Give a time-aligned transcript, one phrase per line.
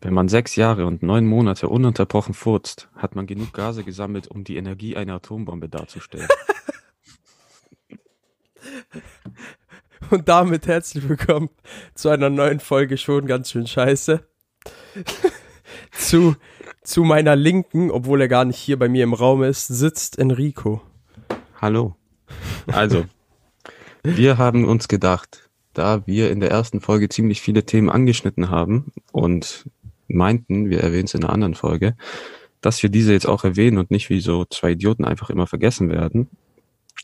[0.00, 4.42] Wenn man sechs Jahre und neun Monate ununterbrochen furzt, hat man genug Gase gesammelt, um
[4.42, 6.28] die Energie einer Atombombe darzustellen.
[10.10, 11.50] Und damit herzlich willkommen
[11.94, 14.26] zu einer neuen Folge schon ganz schön scheiße.
[15.92, 16.36] zu,
[16.82, 20.80] zu meiner Linken, obwohl er gar nicht hier bei mir im Raum ist, sitzt Enrico.
[21.60, 21.96] Hallo.
[22.66, 23.04] Also,
[24.02, 28.92] wir haben uns gedacht, da wir in der ersten Folge ziemlich viele Themen angeschnitten haben
[29.12, 29.68] und
[30.08, 31.96] meinten, wir erwähnen es in einer anderen Folge,
[32.60, 35.88] dass wir diese jetzt auch erwähnen und nicht wie so zwei Idioten einfach immer vergessen
[35.88, 36.28] werden.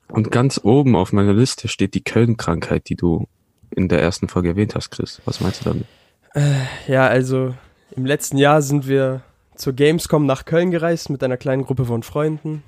[0.09, 3.27] Und ganz oben auf meiner Liste steht die Köln-Krankheit, die du
[3.75, 5.21] in der ersten Folge erwähnt hast, Chris.
[5.25, 5.87] Was meinst du damit?
[6.35, 7.55] Äh, ja, also
[7.95, 9.23] im letzten Jahr sind wir
[9.55, 12.63] zur Gamescom nach Köln gereist mit einer kleinen Gruppe von Freunden.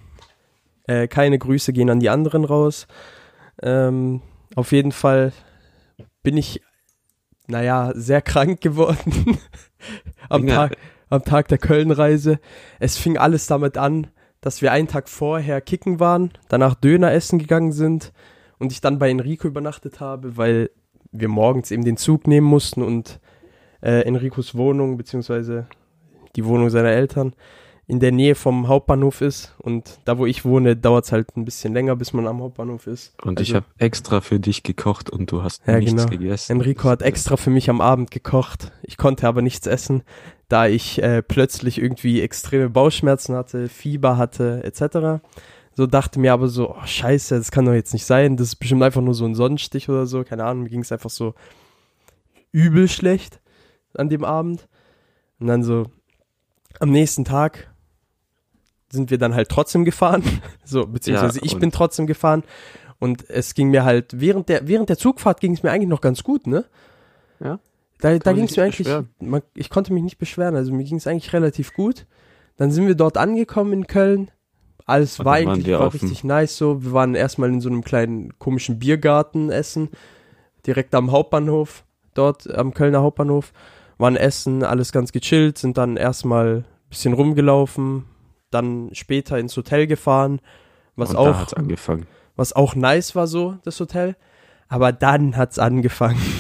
[0.87, 2.87] Äh, keine Grüße gehen an die anderen raus.
[3.63, 4.23] Ähm,
[4.55, 5.33] auf jeden Fall
[6.29, 6.61] bin ich,
[7.47, 9.39] naja, sehr krank geworden
[10.29, 10.55] am, Ja.
[10.57, 10.77] Tag,
[11.09, 12.39] am Tag der Köln-Reise.
[12.81, 14.09] Es fing alles damit an,
[14.43, 18.13] dass wir einen Tag vorher kicken waren, danach Döner essen gegangen sind
[18.59, 20.69] und ich dann bei Enrico übernachtet habe, weil
[21.13, 23.21] wir morgens eben den Zug nehmen mussten und
[23.81, 25.67] äh, Enricos Wohnung beziehungsweise
[26.37, 27.33] die Wohnung seiner Eltern
[27.89, 31.47] in der Nähe vom Hauptbahnhof ist und da wo ich wohne, dauert es halt ein
[31.47, 33.15] bisschen länger, bis man am Hauptbahnhof ist.
[33.25, 36.07] Und ich Also- habe extra für dich gekocht und du hast Ja, nichts genau.
[36.07, 36.53] gegessen.
[36.53, 38.73] Enrico hat extra für mich am Abend gekocht.
[38.83, 40.03] Ich konnte aber nichts essen,
[40.49, 45.23] da ich äh, plötzlich irgendwie extreme Bauchschmerzen hatte, Fieber hatte, etc.
[45.75, 48.37] So dachte mir aber so, oh, scheiße, das kann doch jetzt nicht sein.
[48.37, 50.25] Das ist bestimmt einfach nur so ein Sonnenstich oder so.
[50.25, 51.35] Keine Ahnung, mir ging es einfach so
[52.53, 53.41] übel schlecht
[53.95, 54.69] an dem Abend.
[55.41, 55.87] Und dann so
[56.81, 57.71] am nächsten Tag
[58.91, 60.23] sind wir dann halt trotzdem gefahren.
[60.65, 62.43] So, beziehungsweise Ja, ich bin trotzdem gefahren.
[62.99, 66.01] Und es ging mir halt, während der, während der Zugfahrt ging es mir eigentlich noch
[66.01, 66.65] ganz gut, ne?
[67.41, 67.59] Ja.
[68.01, 68.89] Da, da ging es mir eigentlich,
[69.21, 72.07] man, ich konnte mich nicht beschweren, also mir ging es eigentlich relativ gut.
[72.57, 74.31] Dann sind wir dort angekommen in Köln.
[74.85, 76.83] Alles war eigentlich war richtig nice so.
[76.83, 79.91] Wir waren erstmal in so einem kleinen komischen Biergarten essen,
[80.67, 81.85] direkt am Hauptbahnhof,
[82.15, 83.53] dort am Kölner Hauptbahnhof.
[83.99, 88.05] Waren essen, alles ganz gechillt, sind dann erstmal ein bisschen rumgelaufen,
[88.51, 90.41] dann später ins Hotel gefahren,
[90.97, 92.07] was und da auch hat's angefangen.
[92.37, 94.17] was auch nice war so, das Hotel.
[94.69, 96.21] Aber dann hat's angefangen.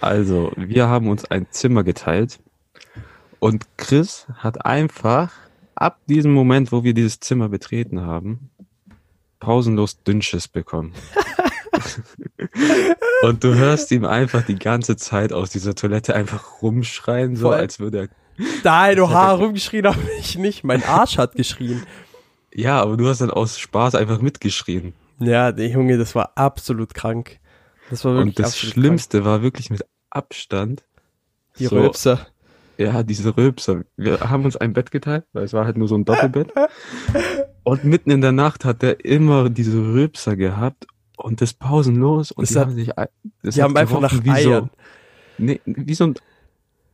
[0.00, 2.40] Also, wir haben uns ein Zimmer geteilt
[3.38, 5.32] und Chris hat einfach
[5.76, 8.50] ab diesem Moment, wo wir dieses Zimmer betreten haben,
[9.38, 10.92] pausenlos Dünnschiss bekommen.
[13.22, 17.56] und du hörst ihm einfach die ganze Zeit aus dieser Toilette einfach rumschreien, so Voll.
[17.56, 18.08] als würde er.
[18.64, 20.64] Nein, du Haar rumgeschrien habe ich nicht.
[20.64, 21.82] Mein Arsch hat geschrien.
[22.54, 24.94] Ja, aber du hast dann aus Spaß einfach mitgeschrien.
[25.20, 27.38] Ja, der Junge, das war absolut krank.
[27.90, 30.80] Das war wirklich Und das Schlimmste war wirklich mit Abstand.
[30.80, 31.58] Krank.
[31.58, 32.26] Die so, Röpser.
[32.78, 33.82] Ja, diese Rülpser.
[33.96, 36.52] Wir haben uns ein Bett geteilt, weil es war halt nur so ein Doppelbett.
[37.64, 42.32] Und mitten in der Nacht hat er immer diese Rülpser gehabt und das pausenlos.
[42.32, 42.90] Und Das die hat- haben sich,
[43.42, 44.64] das Die haben einfach nach Eiern.
[44.64, 44.70] So,
[45.38, 46.14] nee, wie so ein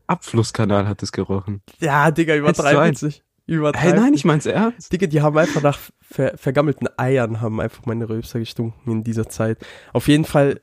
[0.09, 1.63] Abflusskanal hat es gerochen.
[1.79, 3.23] Ja, Digga, zu übertreibend sich.
[3.47, 4.93] Übertreibend Hey, nein, ich mein's ernst.
[4.93, 9.29] Digga, die haben einfach nach ver vergammelten Eiern haben einfach meine Röpser gestunken in dieser
[9.29, 9.59] Zeit.
[9.93, 10.61] Auf jeden Fall,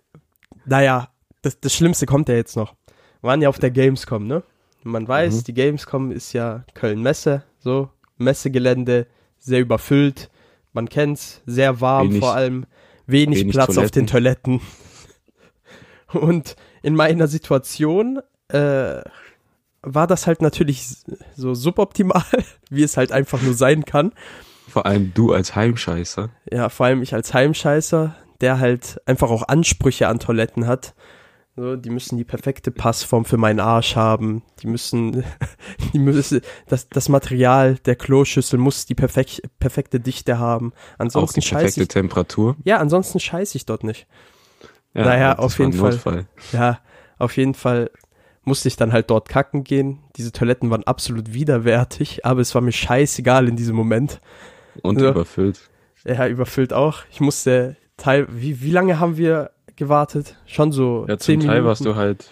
[0.66, 1.10] naja,
[1.42, 2.74] das, das Schlimmste kommt ja jetzt noch.
[3.22, 4.44] Wir waren ja auf der Gamescom, ne?
[4.84, 5.44] Man weiß, Mhm.
[5.46, 9.08] die Gamescom ist ja Köln-Messe, so, Messegelände,
[9.40, 10.30] sehr überfüllt.
[10.74, 12.66] Man kennt's, sehr warm Wenig- vor allem,
[13.08, 14.62] wenig, wenig Platz auf den Toiletten.
[16.14, 18.20] Und in meiner Situation
[18.50, 19.02] äh,
[19.86, 20.88] war das halt natürlich
[21.36, 22.24] so suboptimal,
[22.70, 24.12] wie es halt einfach nur sein kann.
[24.68, 26.30] Vor allem du als Heimscheißer.
[26.52, 30.96] Ja, vor allem ich als Heimscheißer, der halt einfach auch Ansprüche an Toiletten hat.
[31.58, 34.44] So, die müssen die perfekte Passform für meinen Arsch haben.
[34.62, 35.24] Die müssen,
[35.94, 40.74] die müssen, das, das Material der Kloschüssel muss die perfek perfekte Dichte haben.
[40.96, 42.58] Auch Ansonsten die scheiße perfekte ich, Temperatur.
[42.66, 44.06] ja, ansonsten scheiße ich dort nicht.
[44.94, 46.26] Ja, Naja, auf jeden Fall.
[46.52, 46.80] Ja,
[47.18, 47.90] auf jeden Fall
[48.46, 50.00] musste ich dann halt dort kacken gehen.
[50.16, 54.22] Diese Toiletten waren absolut widerwärtig, aber es war mir scheißegal in diesem Moment.
[54.82, 55.12] Und Ja.
[55.12, 55.60] überfüllt.
[56.06, 57.00] Ja, überfüllt auch.
[57.12, 60.36] Ich musste Teil, wie, wie lange haben wir gewartet?
[60.46, 61.68] Schon so Ja, zehn zum Teil Minuten.
[61.70, 62.32] warst du halt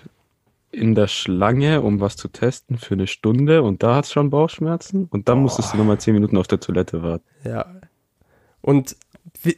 [0.71, 5.07] in der Schlange, um was zu testen für eine Stunde und da hat's schon Bauchschmerzen
[5.11, 5.41] und dann Boah.
[5.43, 7.25] musstest du nochmal zehn Minuten auf der Toilette warten.
[7.43, 7.65] Ja.
[8.61, 8.95] Und
[9.41, 9.53] wir,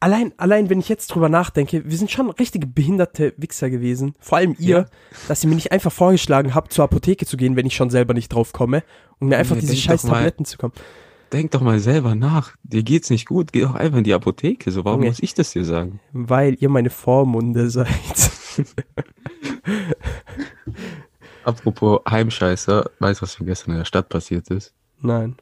[0.00, 4.14] allein, allein, wenn ich jetzt drüber nachdenke, wir sind schon richtige behinderte Wichser gewesen.
[4.20, 4.86] Vor allem ihr, Ja.
[5.28, 8.14] dass ihr mir nicht einfach vorgeschlagen habt, zur Apotheke zu gehen, wenn ich schon selber
[8.14, 8.82] nicht drauf komme
[9.18, 10.14] und mir einfach Ja, diese scheiß mal.
[10.14, 10.72] Tabletten zu kommen.
[11.32, 12.56] Denk doch mal selber nach.
[12.62, 14.70] Dir geht's nicht gut, geh doch einfach in die Apotheke.
[14.70, 15.10] So, warum Junge.
[15.10, 16.00] muss ich das dir sagen?
[16.12, 17.88] Weil ihr meine Vormunde seid.
[21.44, 24.74] Apropos Heimscheißer, weißt du, was mir gestern in der Stadt passiert ist?
[25.00, 25.36] Nein.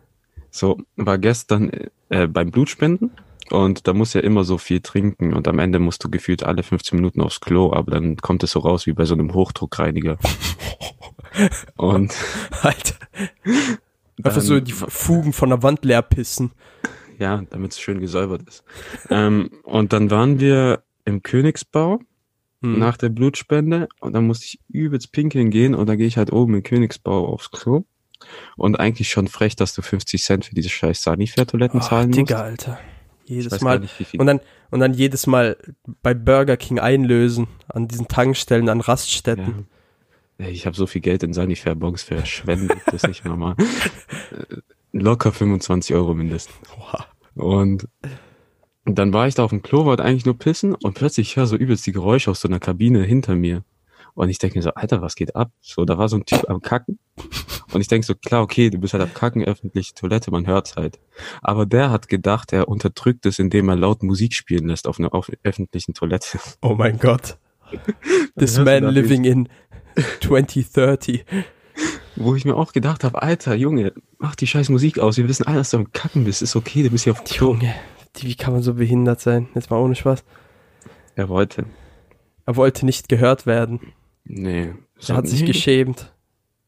[0.51, 1.71] So, war gestern
[2.09, 3.11] äh, beim Blutspenden
[3.51, 6.43] und da musst du ja immer so viel trinken und am Ende musst du gefühlt
[6.43, 9.35] alle 15 Minuten aufs Klo, aber dann kommt es so raus wie bei so einem
[9.35, 10.19] Hochdruckreiniger.
[11.77, 12.15] und
[12.63, 12.95] Alter.
[14.23, 16.53] Einfach so die Fugen von der Wand leer pissen.
[17.19, 18.65] Ja, damit es schön gesäubert ist.
[19.11, 22.01] ähm, und dann waren wir im Königsbau
[22.63, 22.79] Hm.
[22.79, 26.33] nach der Blutspende und dann musste ich übelst pinkeln gehen und dann gehe ich halt
[26.33, 27.85] oben im Königsbau aufs Klo.
[28.57, 32.19] Und eigentlich schon frech, dass du 50 Cent für diese scheiß Sanifair-Toiletten Oh, zahlen musst.
[32.19, 32.79] Digga, Alter.
[33.27, 33.81] Jedes Mal.
[33.81, 34.19] nicht.
[34.19, 34.41] Und dann,
[34.71, 35.57] und dann jedes Mal
[36.03, 39.67] bei Burger King einlösen an diesen Tankstellen, an Raststätten.
[40.39, 40.49] Ja.
[40.49, 43.57] Ich habe so viel Geld in Sanifair-Bons verschwendet, das ist nicht normal.
[44.93, 46.57] Locker 25 Euro mindestens.
[47.35, 47.89] Und
[48.85, 51.47] dann war ich da auf dem Klo, wollte eigentlich nur pissen und plötzlich ich höre
[51.47, 53.65] so übelst die Geräusche aus so einer Kabine hinter mir.
[54.17, 55.51] Und ich denke mir so, Alter, was geht ab?
[55.61, 56.99] So, da war so ein Typ am Kacken.
[57.73, 60.75] Und ich denke so, klar, okay, du bist halt am Kacken, öffentliche Toilette, man hört's
[60.77, 60.99] halt.
[61.43, 65.13] Aber der hat gedacht, er unterdrückt es, indem er laut Musik spielen lässt auf einer
[65.13, 66.39] auf öffentlichen Toilette.
[66.63, 67.37] Oh mein Gott.
[68.39, 69.49] This man living in
[70.23, 71.27] 2030.
[72.17, 75.19] Wo ich mir auch gedacht habe, Alter, Junge, mach die scheiß Musik aus.
[75.19, 76.41] Wir wissen alle, dass du am Kacken bist.
[76.41, 77.53] Ist okay, du bist hier auf dem Klo.
[77.53, 77.75] Junge,
[78.21, 79.51] wie kann man so behindert sein?
[79.55, 80.25] Jetzt mal ohne Spaß.
[81.17, 81.67] Er wollte.
[82.47, 83.93] Er wollte nicht gehört werden.
[84.27, 84.75] Nee.
[85.09, 86.13] Er hat sich nee, geschämt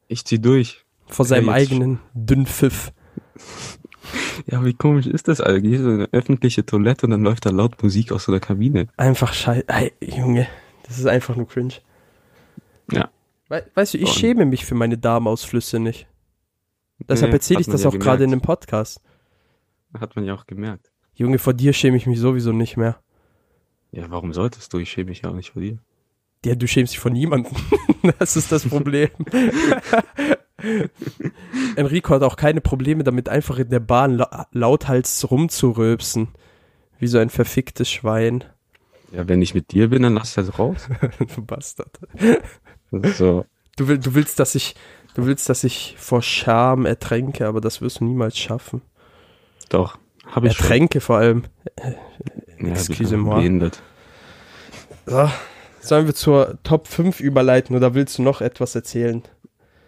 [0.07, 0.85] Ich zieh durch.
[1.07, 2.93] vor seinem jetzt- eigenen Dünnpfiff.
[4.47, 5.81] Ja, wie komisch ist das eigentlich?
[5.81, 8.87] So eine öffentliche Toilette und dann läuft da laut Musik aus so einer Kabine.
[8.97, 9.65] Einfach scheiße.
[9.69, 10.47] Ey, Junge,
[10.85, 11.75] das ist einfach nur cringe.
[12.91, 13.11] Ja.
[13.49, 16.07] We weißt du, ich Und- schäme mich für meine Darmausflüsse nicht.
[17.09, 19.01] Deshalb Nee, erzähle ich das ja auch gerade in dem Podcast.
[19.99, 20.91] Hat man ja auch gemerkt.
[21.15, 22.99] Junge, vor dir schäme ich mich sowieso nicht mehr.
[23.93, 24.79] Ja, warum solltest du?
[24.79, 25.79] Ich schäme mich ja auch nicht vor dir.
[26.45, 27.53] Ja, du schämst dich von niemandem.
[28.19, 29.11] das ist das Problem.
[31.77, 36.29] Enrico hat auch keine Probleme damit, einfach in der Bahn la lauthals rumzuröpsen.
[36.99, 38.45] Wie so ein verficktes Schwein.
[39.13, 40.89] Ja, wenn ich mit dir bin, dann lass das raus.
[41.37, 41.99] du Bastard.
[42.91, 43.45] So.
[43.77, 44.75] Du, will, du willst, dass ich,
[45.15, 48.83] du willst, dass ich vor Scham ertränke, aber das wirst du niemals schaffen.
[49.69, 49.99] Doch.
[50.27, 50.65] Habe ich schon.
[50.65, 51.45] Ertränke vor allem.
[52.61, 53.37] Ja, Excusez-moi.
[53.37, 53.81] behindert.
[55.07, 55.31] So,
[55.89, 59.23] sollen wir zur Top 5 überleiten oder willst du noch etwas erzählen?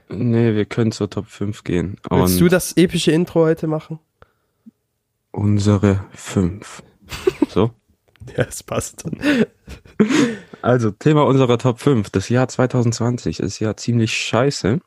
[0.09, 1.97] Nee, wir können zur Top 5 gehen.
[2.11, 4.01] Willst Und du das epische Intro heute machen?
[5.33, 6.83] unsere 5.
[7.49, 7.73] So.
[8.37, 9.05] Ja, es passt.
[10.63, 12.11] Also, Thema unserer Top 5.
[12.11, 14.79] Das Jahr 2020 ist ja ziemlich scheiße.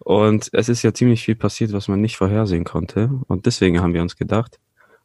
[0.00, 3.10] Und es ist ja ziemlich viel passiert, was man nicht vorhersehen konnte.
[3.28, 4.58] Und deswegen haben wir uns gedacht,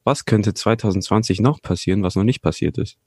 [0.03, 2.97] was könnte 2020 noch passieren, was noch nicht passiert ist?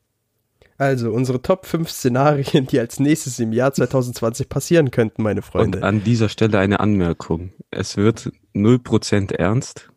[0.79, 5.45] Also, unsere Top 5 Szenarien, die als nächstes im Jahr 2020 passieren könnten, meine Und
[5.47, 5.83] Freunde.
[5.83, 7.53] an dieser Stelle eine Anmerkung.
[7.73, 9.91] Es wird 0% ernst.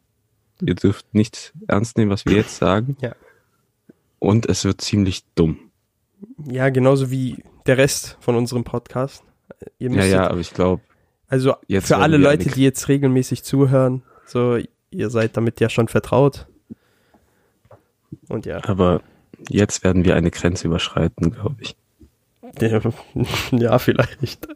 [0.60, 2.98] Ihr dürft nicht ernst nehmen, was wir jetzt sagen.
[3.02, 3.16] Ja.
[4.20, 5.60] Und es wird ziemlich dumm.
[6.50, 9.24] Ja, genauso wie der Rest von unserem Podcast.
[9.80, 10.82] Ihr Ja, müsstet, ja, aber ich glaube,
[11.28, 14.58] also jetzt für alle Leute, die jetzt regelmäßig zuhören, so,
[14.90, 16.48] ihr seid damit ja schon vertraut.
[18.28, 19.02] Und ja, aber
[19.50, 21.76] jetzt werden wir eine Grenze überschreiten, glaube ich.
[23.52, 24.48] ja, vielleicht.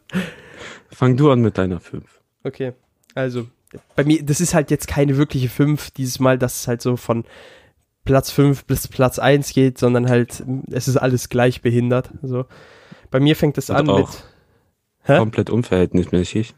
[0.90, 2.04] Fang du an mit deiner 5.
[2.44, 2.74] Okay,
[3.14, 3.48] also
[3.96, 6.98] bei mir, das ist halt jetzt keine wirkliche 5 dieses Mal, dass es halt so
[6.98, 7.26] von
[8.04, 12.12] Platz 5 bis Platz 1 geht, sondern halt, es ist alles gleich behindert.
[12.22, 12.46] So.
[13.12, 14.24] Bei mir fängt es an auch mit.
[15.04, 15.18] Hä?
[15.18, 16.54] Komplett unverhältnismäßig.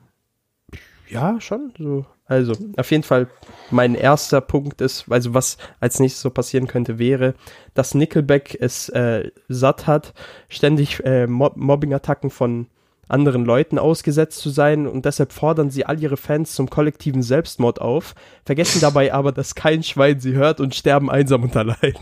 [1.10, 1.74] Ja, schon.
[1.78, 2.06] So.
[2.28, 3.28] Also, auf jeden Fall,
[3.72, 7.36] mein erster Punkt ist, also was als nächstes so passieren könnte, wäre,
[7.74, 10.14] dass Nickelback es äh, satt hat,
[10.50, 12.68] ständig äh, Mob Mobbing-Attacken von
[13.08, 17.80] anderen Leuten ausgesetzt zu sein und deshalb fordern sie all ihre Fans zum kollektiven Selbstmord
[17.80, 18.14] auf,
[18.46, 21.94] vergessen dabei aber, dass kein Schwein sie hört und sterben einsam und allein.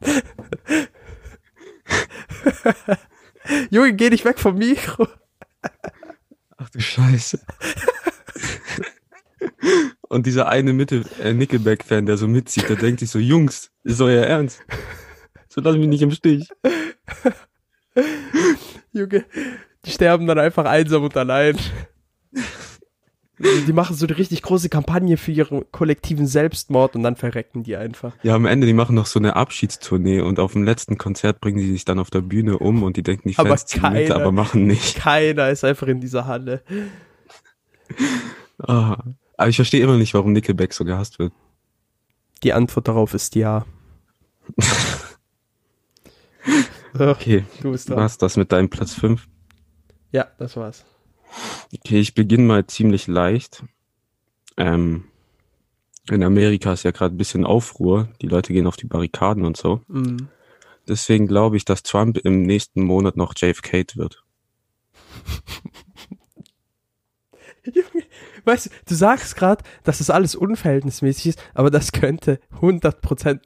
[3.70, 5.06] Junge, geh nicht weg vom Mikro.
[6.56, 7.38] Ach du Scheiße.
[10.08, 14.00] Und dieser eine Mitte äh, Nickelback-Fan, der so mitzieht, der denkt sich so, Jungs, ist
[14.00, 14.60] euer Ernst?
[15.48, 16.48] So lass mich nicht im Stich.
[18.92, 19.24] Junge,
[19.84, 21.56] die sterben dann einfach einsam und allein.
[23.66, 27.76] Die machen so eine richtig große Kampagne für ihren kollektiven Selbstmord und dann verrecken die
[27.76, 28.14] einfach.
[28.22, 31.58] Ja, am Ende, die machen noch so eine Abschiedstournee und auf dem letzten Konzert bringen
[31.58, 34.10] die sich dann auf der Bühne um und die denken, die Aber Fans ziehen mit,
[34.10, 34.96] aber machen nicht.
[34.96, 36.62] Keiner ist einfach in dieser Halle.
[38.58, 39.02] Ah.
[39.36, 41.32] Aber ich verstehe immer nicht, warum Nickelback so gehasst wird.
[42.42, 43.64] Die Antwort darauf ist ja.
[46.92, 47.98] So, Okay, du bist dran.
[47.98, 49.26] war's das mit deinem Platz 5?
[50.10, 50.84] Ja, das war's.
[51.74, 53.64] Okay, ich beginne mal ziemlich leicht.
[54.56, 55.04] Ähm,
[56.10, 58.08] in Amerika ist ja gerade ein bisschen Aufruhr.
[58.20, 59.80] Die Leute gehen auf die Barrikaden und so.
[59.88, 60.28] Mm.
[60.88, 64.24] Deswegen glaube ich, dass Trump im nächsten Monat noch JFK wird.
[67.64, 68.04] Junge,
[68.44, 73.42] weißt du, du sagst gerade, dass das alles unverhältnismäßig ist, aber das könnte 100 Prozent,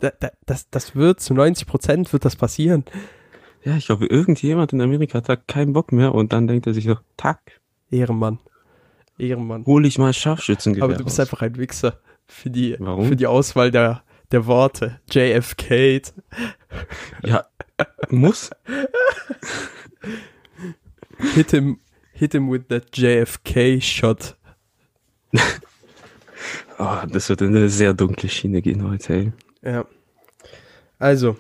[0.47, 2.85] das, das wird zu 90 Prozent wird das passieren.
[3.65, 6.75] Ja, ich glaube, irgendjemand in Amerika hat da keinen Bock mehr und dann denkt er
[6.75, 8.39] sich so, tack, Ehrenmann.
[9.19, 9.65] Ehrenmann.
[9.67, 11.27] hol ich mal Scharfschützengewehr Aber du bist raus.
[11.27, 13.07] einfach ein Wichser für die, Warum?
[13.09, 15.01] für die Auswahl der, der Worte.
[15.11, 16.03] JFK.
[17.25, 17.47] Ja,
[18.11, 18.51] muss.
[21.51, 21.79] Him,
[22.17, 24.37] hit him with that JFK shot.
[26.79, 29.33] Oh, das wird in eine sehr dunkle Schiene gehen heute, ey.
[29.63, 29.87] Ja.
[30.99, 31.37] Also.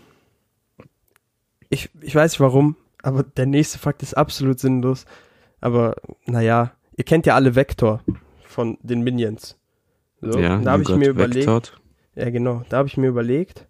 [1.68, 5.04] Ich, ich weiß nicht warum, aber der nächste Fakt ist absolut sinnlos.
[5.60, 8.02] Aber, naja, ihr kennt ja alle Vector
[8.44, 9.58] von den Minions.
[10.20, 11.46] So, ja, da habe ich mir überlegt.
[11.46, 11.78] vectored.
[12.14, 12.62] Ja, genau.
[12.68, 13.66] Da habe ich mir überlegt,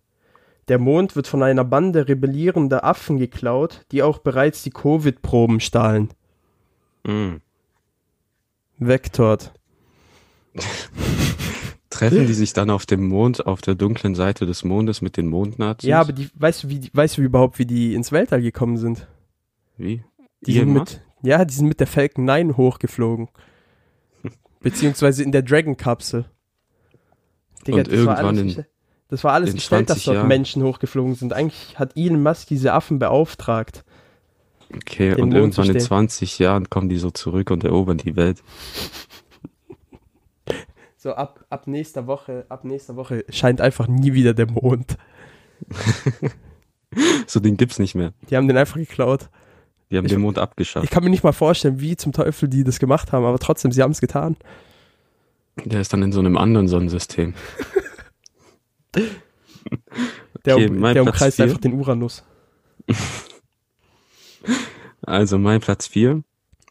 [0.68, 6.10] der Mond wird von einer Bande rebellierender Affen geklaut, die auch bereits die Covid-Proben stahlen.
[7.06, 7.36] Mm.
[8.78, 9.52] Vectort.
[11.90, 15.28] Treffen die sich dann auf dem Mond, auf der dunklen Seite des Mondes mit den
[15.28, 15.88] Mondnazis?
[15.88, 18.76] Ja, aber die, weißt du, wie, die- weißt du überhaupt, wie die ins Weltall gekommen
[18.76, 19.06] sind?
[19.78, 20.02] Wie?
[20.42, 23.28] Die sind mit, ja, die sind mit der Falcon 9 hochgeflogen.
[24.60, 26.26] Beziehungsweise in der Dragon-Kapsel.
[27.66, 28.64] Digga, Und das war irgendwann alles, in-
[29.08, 30.28] das war alles gestellt, dass 20 dort Jahren.
[30.28, 31.32] Menschen hochgeflogen sind.
[31.32, 33.84] Eigentlich hat Elon Musk diese Affen beauftragt.
[34.75, 35.80] Okay, und Mond irgendwann in stehen.
[35.87, 38.42] 20 Jahren kommen die so zurück und erobern die Welt.
[40.99, 44.96] So ab, ab nächster Woche, ab nächster Woche scheint einfach nie wieder der Mond.
[47.26, 48.12] So, den gibt's nicht mehr.
[48.30, 49.28] Die haben den einfach geklaut.
[49.90, 50.85] Die haben Ich- den Mond abgeschafft.
[50.85, 53.70] Ich kann mir nicht mal vorstellen, wie zum Teufel die das gemacht haben, aber trotzdem,
[53.70, 54.37] sie haben es getan.
[55.64, 57.35] Der ist dann in so einem anderen Sonnensystem.
[60.46, 61.44] Der, Okay, um, der umkreist vier.
[61.46, 62.25] einfach den Uranus.
[65.02, 66.22] Also mein Platz 4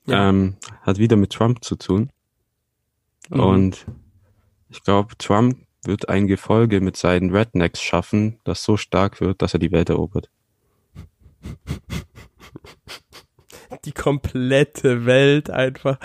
[0.07, 0.29] Ja.
[0.29, 2.09] ähm, hat wieder mit Trump zu tun.
[3.29, 3.39] Mhm.
[3.39, 3.85] Und
[4.69, 9.53] ich glaube, Trump wird ein Gefolge mit seinen Rednecks schaffen, das so stark wird, dass
[9.53, 10.29] er die Welt erobert.
[13.85, 15.99] Die komplette Welt einfach.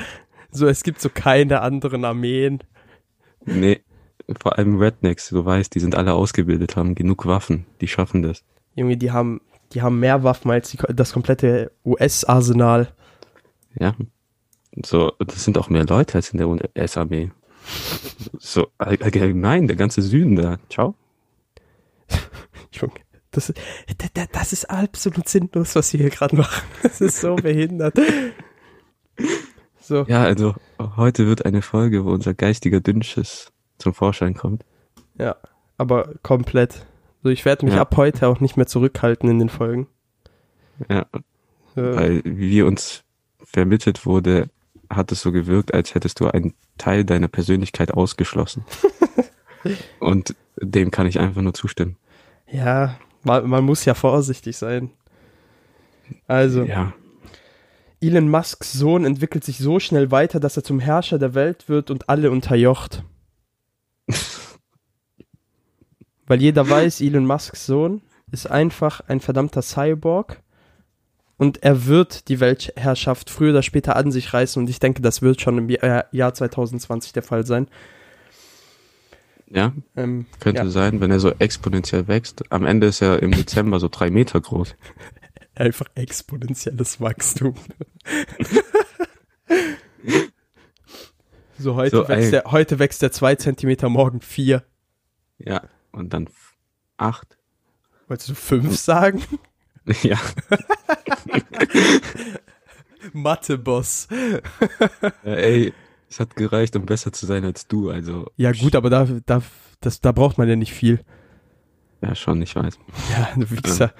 [0.50, 2.62] So, es gibt so keine anderen Armeen.
[3.46, 3.80] Nee,
[4.42, 8.44] vor allem Rednecks, du weißt, die sind alle ausgebildet, haben genug Waffen, die schaffen das.
[8.74, 9.40] Junge, die haben,
[9.72, 12.88] die haben mehr Waffen als die, das komplette US-Arsenal.
[13.78, 13.94] Ja.
[14.84, 17.30] So, das sind auch mehr Leute als in der US-Armee.
[18.38, 20.58] So, all- allgemein, der ganze Süden da.
[20.70, 20.94] Ciao.
[22.72, 22.94] Junge,
[23.30, 23.52] das,
[23.98, 26.62] da- da- das ist absolut sinnlos, was wir hier gerade machen.
[26.82, 27.98] Das ist so behindert.
[29.80, 30.54] So, Ja, also
[30.96, 34.64] heute wird eine Folge, wo unser geistiger Dünnschiss zum Vorschein kommt.
[35.18, 35.36] ja,
[35.76, 36.86] aber komplett.
[37.22, 37.82] So, ich werde mich Ja.
[37.82, 39.86] ab heute auch nicht mehr zurückhalten in den Folgen.
[40.88, 41.06] Ja,
[41.76, 43.04] Äh, weil wie uns
[43.44, 44.48] vermittelt wurde,
[44.88, 48.64] hat es so gewirkt, als hättest du einen Teil deiner Persönlichkeit ausgeschlossen.
[50.00, 51.96] Und dem kann ich einfach nur zustimmen.
[52.50, 54.90] ja, man, man muss ja vorsichtig sein.
[56.26, 56.92] Also, Ja,
[58.00, 61.90] Elon Musks Sohn entwickelt sich so schnell weiter, dass er zum Herrscher der Welt wird
[61.90, 63.04] und alle unterjocht.
[66.30, 70.40] Weil jeder weiß, Elon Musks Sohn ist einfach ein verdammter Cyborg
[71.38, 75.22] und er wird die Weltherrschaft früher oder später an sich reißen und ich denke, das
[75.22, 77.66] wird schon im Jahr Jahr 2020 der Fall sein.
[79.48, 82.44] ja, Ähm, könnte ja, sein, wenn er so exponentiell wächst.
[82.52, 84.76] Am Ende ist er im Dezember so drei Meter groß.
[85.56, 87.54] einfach exponentielles Wachstum.
[91.58, 92.30] so, heute, So, wächst ey.
[92.30, 94.62] der, heute wächst der zwei Zentimeter, morgen vier.
[95.38, 96.28] Ja, und dann
[96.96, 97.38] acht.
[98.08, 99.22] Wolltest du fünf sagen?
[100.02, 100.18] Ja,
[103.12, 104.08] Mathe-Boss.
[105.24, 105.72] Ja, ey,
[106.08, 107.90] es hat gereicht, um besser zu sein als du.
[107.90, 109.42] Also, Ja, gut, aber da, da,
[109.80, 111.04] das, da braucht man ja nicht viel.
[112.02, 112.78] ja, schon, ich weiß.
[113.10, 113.92] Ja, du Wichser.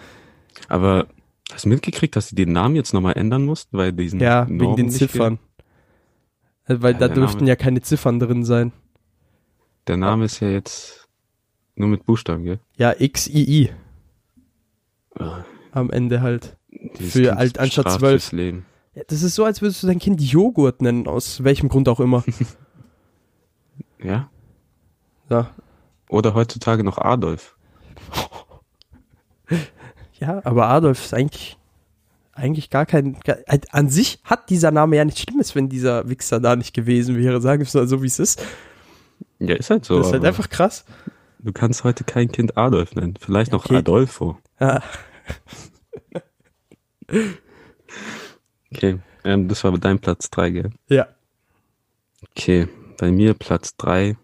[0.68, 1.09] Aber
[1.52, 4.56] hast du mitgekriegt, dass sie den Namen jetzt nochmal ändern mussten, weil diesen Ja, wegen
[4.59, 5.38] Normen den nicht Ziffern.
[6.66, 8.73] Äh, Weil Ja, da dürften Name- ja keine Ziffern drin sein.
[9.87, 11.09] Der Name ist ja jetzt
[11.80, 12.60] nur mit Buchstaben, gell?
[12.76, 13.70] Ja, XII
[15.18, 16.56] Ah, am Ende halt.
[16.99, 18.22] dieses Für alt- anstatt bestraft 12.
[18.22, 18.66] fürs Leben.
[18.94, 22.00] Ja, das ist so, als würdest du dein Kind Joghurt nennen, aus welchem Grund auch
[22.00, 22.22] immer.
[24.02, 24.30] Ja?
[25.28, 25.50] Ja,
[26.08, 27.54] Oder heutzutage noch Adolf.
[30.18, 31.58] ja aber Adolf ist eigentlich,
[32.32, 33.20] eigentlich gar kein.
[33.20, 33.37] Gar,
[33.72, 37.40] an sich hat dieser Name ja nichts Schlimmes, wenn dieser Wichser da nicht gewesen wäre.
[37.42, 38.42] Sagen wir es mal so, wie es ist.
[39.38, 39.99] Ja, ist halt so.
[39.99, 40.84] das ist halt einfach krass.
[41.42, 43.14] Du kannst heute kein Kind Adolf nennen.
[43.18, 43.76] Vielleicht noch Okay.
[43.76, 44.38] Adolfo.
[44.61, 44.82] Ja,
[48.73, 50.70] Okay, ähm, das war dein Platz drei, gell?
[50.88, 51.09] ja.
[52.37, 52.68] Okay,
[52.99, 54.16] bei mir Platz drei.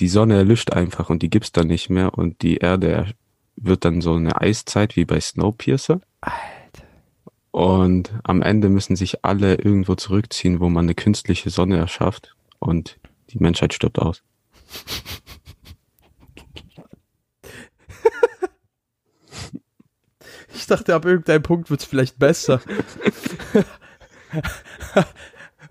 [0.00, 3.12] Die Sonne erlischt einfach und die gibt's dann nicht mehr und die Erde er-
[3.56, 6.00] wird dann so eine Eiszeit wie bei Snowpiercer.
[6.22, 6.84] Alter.
[7.50, 12.98] Und am Ende müssen sich alle irgendwo zurückziehen, wo man eine künstliche Sonne erschafft und
[13.30, 14.22] die Menschheit stirbt aus.
[20.54, 22.60] Ich dachte, ab irgendeinem Punkt wird es vielleicht besser.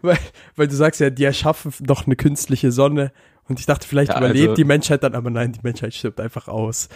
[0.02, 0.18] weil,
[0.56, 3.12] weil du sagst ja, die erschaffen noch eine künstliche Sonne.
[3.48, 6.20] Und ich dachte, vielleicht Ja, überlebt also- die Menschheit dann, aber nein, die Menschheit stirbt
[6.20, 6.90] einfach aus.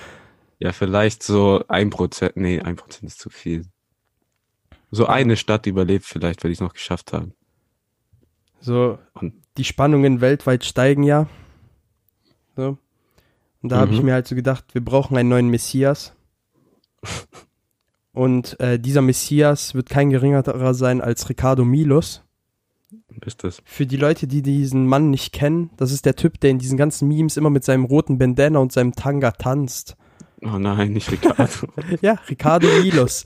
[0.60, 3.66] Ja, vielleicht so ein Prozent, nee, ein Prozent ist zu viel.
[4.90, 7.34] So eine Stadt überlebt vielleicht, weil die es noch geschafft haben.
[8.62, 11.28] So, Und die Spannungen weltweit steigen ja.
[12.56, 12.78] So.
[13.62, 14.06] Und da habe ich Mhm.
[14.06, 16.14] mir halt so gedacht, wir brauchen einen neuen Messias.
[18.16, 22.24] Und äh, dieser Messias wird kein geringerer sein als Ricardo Milos.
[23.26, 23.62] ist das?
[23.66, 26.78] Für die Leute, die diesen Mann nicht kennen, das ist der Typ, der in diesen
[26.78, 29.98] ganzen Memes immer mit seinem roten Bandana und seinem Tanga tanzt.
[30.42, 31.68] Oh nein, nicht Ricardo.
[32.02, 33.26] Ja, Ricardo Milos.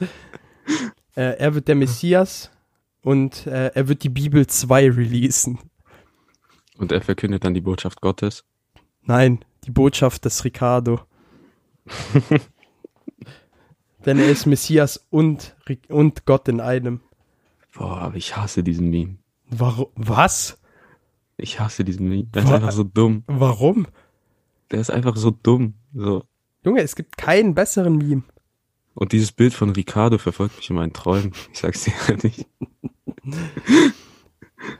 [1.15, 2.49] äh, er wird der Messias
[3.03, 5.59] und äh, er wird die Bibel 2 releasen.
[6.79, 8.43] Und er verkündet dann die Botschaft Gottes.
[9.03, 11.01] Nein, die Botschaft des Ricardo.
[14.09, 15.55] Denn er ist Messias und,
[15.87, 17.01] und Gott in einem.
[17.75, 19.17] Boah, aber ich hasse diesen Meme.
[19.51, 19.85] Warum?
[19.93, 20.59] Was?
[21.37, 22.23] Ich hasse diesen Meme.
[22.23, 23.23] Der ist einfach so dumm.
[23.27, 23.85] Warum?
[24.71, 25.75] Der ist einfach so dumm.
[25.93, 26.23] So.
[26.65, 28.23] Junge, es gibt keinen besseren Meme.
[28.95, 31.31] Und dieses Bild von Ricardo verfolgt mich in meinen Träumen.
[31.53, 32.47] Ich sag's dir ehrlich.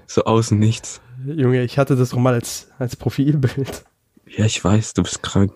[0.08, 1.02] so außen nichts.
[1.24, 3.86] Junge, ich hatte das doch mal als, als Profilbild.
[4.26, 5.54] Ja, ich weiß, du bist krank.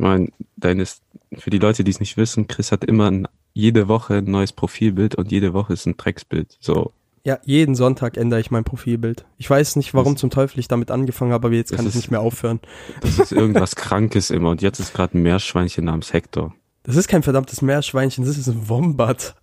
[0.00, 1.02] Ich meine, deines,
[1.36, 4.50] für die Leute, die es nicht wissen, Chris hat immer ein, jede Woche ein neues
[4.50, 6.56] Profilbild und jede Woche ist ein Drecksbild.
[6.58, 9.26] So, Ja, jeden Sonntag ändere ich mein Profilbild.
[9.36, 11.90] Ich weiß nicht, warum Das- zum Teufel ich damit angefangen habe, aber jetzt kann ich
[11.90, 12.60] ist- nicht mehr aufhören.
[13.02, 14.48] das ist irgendwas Krankes immer.
[14.48, 16.54] Und jetzt ist gerade ein Meerschweinchen namens Hector.
[16.84, 19.36] Das ist kein verdammtes Meerschweinchen, das ist ein Wombat.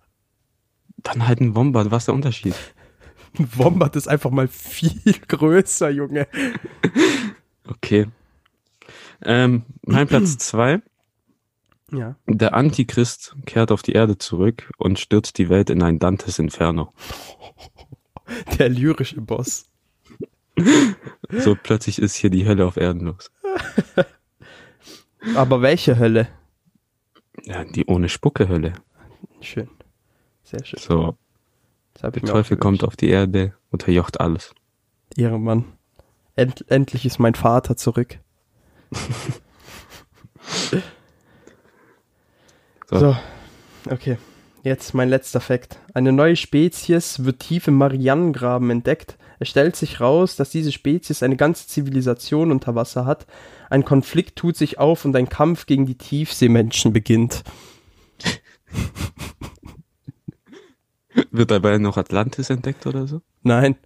[1.04, 1.92] Dann halt ein Wombat.
[1.92, 2.54] Was ist der Unterschied?
[3.38, 6.26] Ein Wombat ist einfach mal viel größer, Junge.
[7.68, 8.08] Okay.
[9.22, 10.80] Ähm, mein Platz zwei.
[11.90, 12.16] Ja.
[12.26, 16.92] Der Antichrist kehrt auf die Erde zurück und stürzt die Welt in ein Dantes Inferno.
[18.58, 19.64] Der lyrische Boss.
[21.30, 23.30] So plötzlich ist hier die Hölle auf Erden los.
[25.36, 26.28] Aber welche Hölle?
[27.44, 28.72] Ja, die ohne Spucke Hölle.
[29.40, 29.68] Schön.
[30.42, 30.80] Sehr schön.
[30.80, 31.16] So,
[32.02, 34.54] der Teufel kommt auf die Erde, unterjocht alles.
[35.16, 35.64] Ehrenmann.
[36.34, 38.20] End, endlich ist mein Vater zurück.
[42.90, 42.98] So.
[42.98, 43.16] So.
[43.90, 44.18] Okay.
[44.62, 45.78] Jetzt mein letzter Fakt.
[45.94, 49.16] Eine neue Spezies wird tief im Marianengraben entdeckt.
[49.38, 53.26] Es stellt sich raus, dass diese Spezies eine ganze Zivilisation unter Wasser hat.
[53.70, 57.44] Ein Konflikt tut sich auf und ein Kampf gegen die Tiefseemenschen beginnt.
[61.30, 63.22] Wird dabei noch Atlantis entdeckt oder so?
[63.42, 63.76] Nein,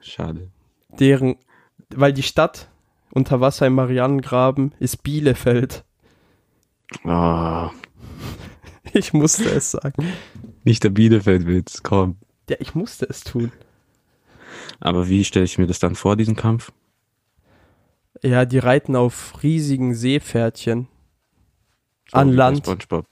[0.00, 0.50] Schade.
[0.98, 1.36] deren,
[1.94, 2.68] weil die Stadt
[3.16, 5.84] unter Wasser im Marianengraben ist Bielefeld.
[7.02, 7.70] Ah,
[8.92, 10.12] Ich musste es sagen.
[10.64, 12.16] nicht der Bielefeld-Witz, komm.
[12.50, 13.52] Ja, ich musste es tun.
[14.80, 16.72] Aber wie stelle ich mir das dann vor, diesen Kampf?
[18.22, 20.86] Ja, die reiten auf riesigen Seepferdchen.
[22.10, 22.58] So An Land.
[22.58, 23.06] SpongeBob.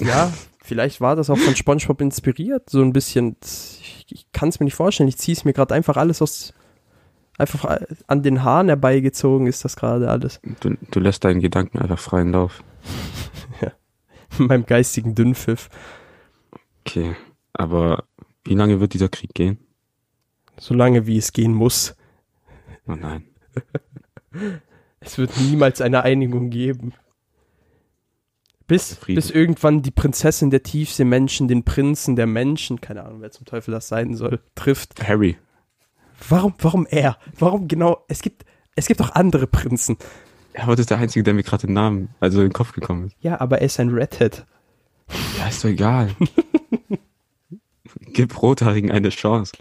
[0.00, 3.36] Ja, vielleicht war das auch von SpongeBob inspiriert, so ein bisschen.
[3.40, 5.08] Ich, ich kann es mir nicht vorstellen.
[5.08, 6.54] Ich ziehe es mir gerade einfach alles aus.
[7.38, 10.40] Einfach an den Haaren herbeigezogen ist das gerade alles.
[10.60, 12.64] Du, du lässt deinen Gedanken einfach freien Lauf.
[14.38, 15.68] In meinem geistigen Dünnpfiff.
[16.80, 17.14] Okay.
[17.52, 18.04] Aber
[18.44, 19.58] wie lange wird dieser Krieg gehen?
[20.58, 21.94] Solange wie es gehen muss.
[22.86, 23.24] Oh nein.
[25.00, 26.92] Es wird niemals eine Einigung geben.
[28.66, 29.14] Bis, Frieden.
[29.14, 33.70] bis irgendwann die Prinzessin der Tiefseemenschen den Prinzen der Menschen, keine Ahnung, wer zum Teufel
[33.70, 35.08] das sein soll, trifft.
[35.08, 35.38] Harry.
[36.28, 37.18] Warum, warum er?
[37.38, 38.04] Warum genau?
[38.08, 39.96] Es gibt, es gibt auch andere Prinzen.
[40.54, 42.72] Ja, aber das ist der Einzige, der mir gerade den Namen, also in den Kopf
[42.72, 43.16] gekommen ist.
[43.20, 44.44] Ja, aber er ist ein Redhead.
[45.38, 46.10] Ja, ist doch egal.
[48.12, 49.52] Gib Rothaarigen eine Chance.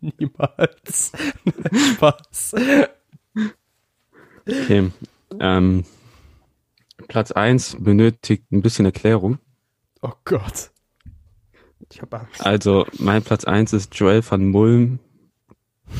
[0.00, 1.12] Niemals.
[1.94, 2.54] Spaß.
[4.46, 4.90] Okay.
[5.40, 5.84] Ähm,
[7.08, 9.38] Platz eins benötigt ein bisschen Erklärung.
[10.02, 10.70] Oh Gott.
[11.90, 12.44] Ich hab Angst.
[12.44, 14.98] Also, mein Platz 1 ist Joel van Mulm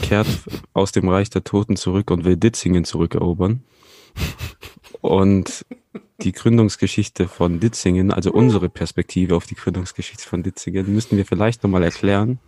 [0.01, 0.27] kehrt
[0.73, 3.63] aus dem Reich der Toten zurück und will Ditzingen zurückerobern.
[5.01, 5.65] Und
[6.23, 11.63] die Gründungsgeschichte von Ditzingen, also unsere Perspektive auf die Gründungsgeschichte von Ditzingen, müssten wir vielleicht
[11.63, 12.39] nochmal erklären.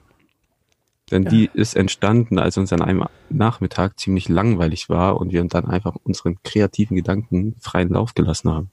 [1.10, 1.30] Denn Ja.
[1.30, 5.96] die ist entstanden, als uns an einem Nachmittag ziemlich langweilig war und wir dann einfach
[6.04, 8.70] unseren kreativen Gedanken freien Lauf gelassen haben.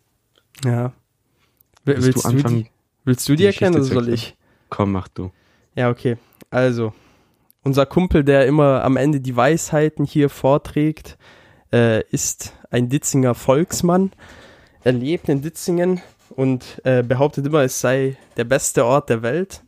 [0.63, 0.93] Ja.
[1.83, 2.69] Will- Willst du du, anfangen, die,
[3.03, 4.35] willst du die die erkennen oder soll ich?
[4.69, 5.31] Komm, mach du.
[5.75, 6.17] Ja, okay.
[6.51, 6.93] Also,
[7.63, 11.17] unser Kumpel, der immer am Ende die Weisheiten hier vorträgt,
[11.71, 14.11] äh, ist ein Ditzinger Volksmann.
[14.83, 19.63] Er lebt in Ditzingen und äh, behauptet immer, es sei der beste Ort der Welt.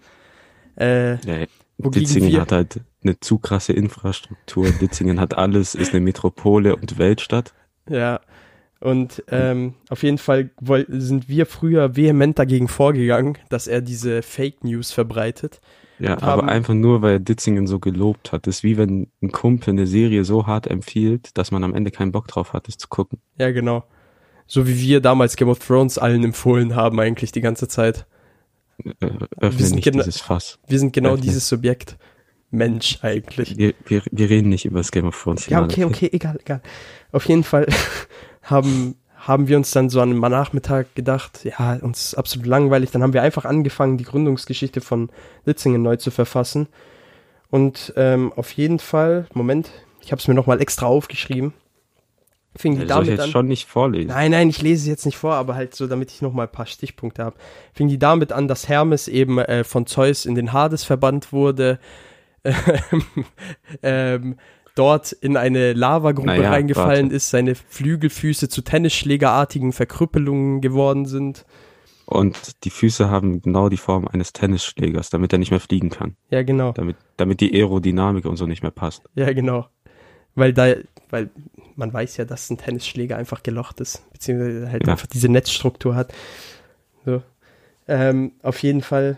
[0.77, 1.45] Äh, Ja,
[1.77, 4.69] Ditzingen hat halt eine zu krasse Infrastruktur.
[4.71, 7.53] Ditzingen hat alles, ist eine Metropole und Weltstadt.
[7.89, 8.21] Ja.
[8.79, 10.49] Und ähm, auf jeden Fall
[10.89, 15.61] sind wir früher vehement dagegen vorgegangen, dass er diese Fake News verbreitet.
[16.03, 18.45] Ja, Und aber haben- einfach nur, weil er Ditzingen so gelobt hat.
[18.47, 21.91] Das ist wie wenn ein Kumpel eine Serie so hart empfiehlt, dass man am Ende
[21.91, 23.19] keinen Bock drauf hat, es zu gucken.
[23.37, 23.83] Ja, genau.
[24.45, 28.05] So wie wir damals Game of Thrones allen empfohlen haben, eigentlich die ganze Zeit.
[28.99, 29.07] Äh,
[29.39, 30.59] öffne sind nicht dieses Fass.
[30.67, 31.21] Wir sind genau Okay.
[31.21, 31.97] dieses Subjekt.
[32.51, 33.57] Mensch eigentlich.
[33.57, 35.47] Wir, wir, wir reden nicht über das Game of Thrones.
[35.47, 36.61] Ja, okay, okay, egal, egal.
[37.11, 37.65] Auf jeden Fall
[38.43, 38.95] haben,
[39.27, 42.91] haben wir uns dann so an einem Nachmittag gedacht, ja, uns ist absolut langweilig.
[42.91, 45.09] Dann haben wir einfach angefangen, die Gründungsgeschichte von
[45.45, 46.67] Litzingen neu zu verfassen.
[47.49, 51.53] Und ähm, auf jeden Fall, Moment, ich habe es mir nochmal extra aufgeschrieben.
[52.55, 53.31] Fing die Das soll ich damit jetzt an.
[53.31, 54.09] schon nicht vorlesen.
[54.09, 56.43] Nein, nein, ich lese es jetzt nicht vor, aber halt so, damit ich noch mal
[56.43, 57.37] ein paar Stichpunkte habe.
[57.73, 61.79] Fing die damit an, dass Hermes eben äh, von Zeus in den Hades verbannt wurde,
[62.43, 63.05] ähm,
[63.81, 64.35] ähm,
[64.75, 67.15] dort in eine Lavagrube Naja, reingefallen warte.
[67.15, 71.45] ist, seine Flügelfüße zu Tennisschlägerartigen Verkrüppelungen geworden sind.
[72.05, 76.15] Und die Füße haben genau die Form eines Tennisschlägers, damit er nicht mehr fliegen kann.
[76.29, 76.71] Ja, genau.
[76.73, 79.03] Damit, damit die Aerodynamik und so nicht mehr passt.
[79.15, 79.67] Ja, genau.
[80.35, 80.73] Weil da,
[81.09, 81.29] weil
[81.75, 84.93] man weiß ja, dass ein Tennisschläger einfach gelocht ist, beziehungsweise halt Ja.
[84.93, 86.13] einfach diese Netzstruktur hat.
[87.05, 87.21] So.
[87.87, 89.17] Ähm, auf jeden Fall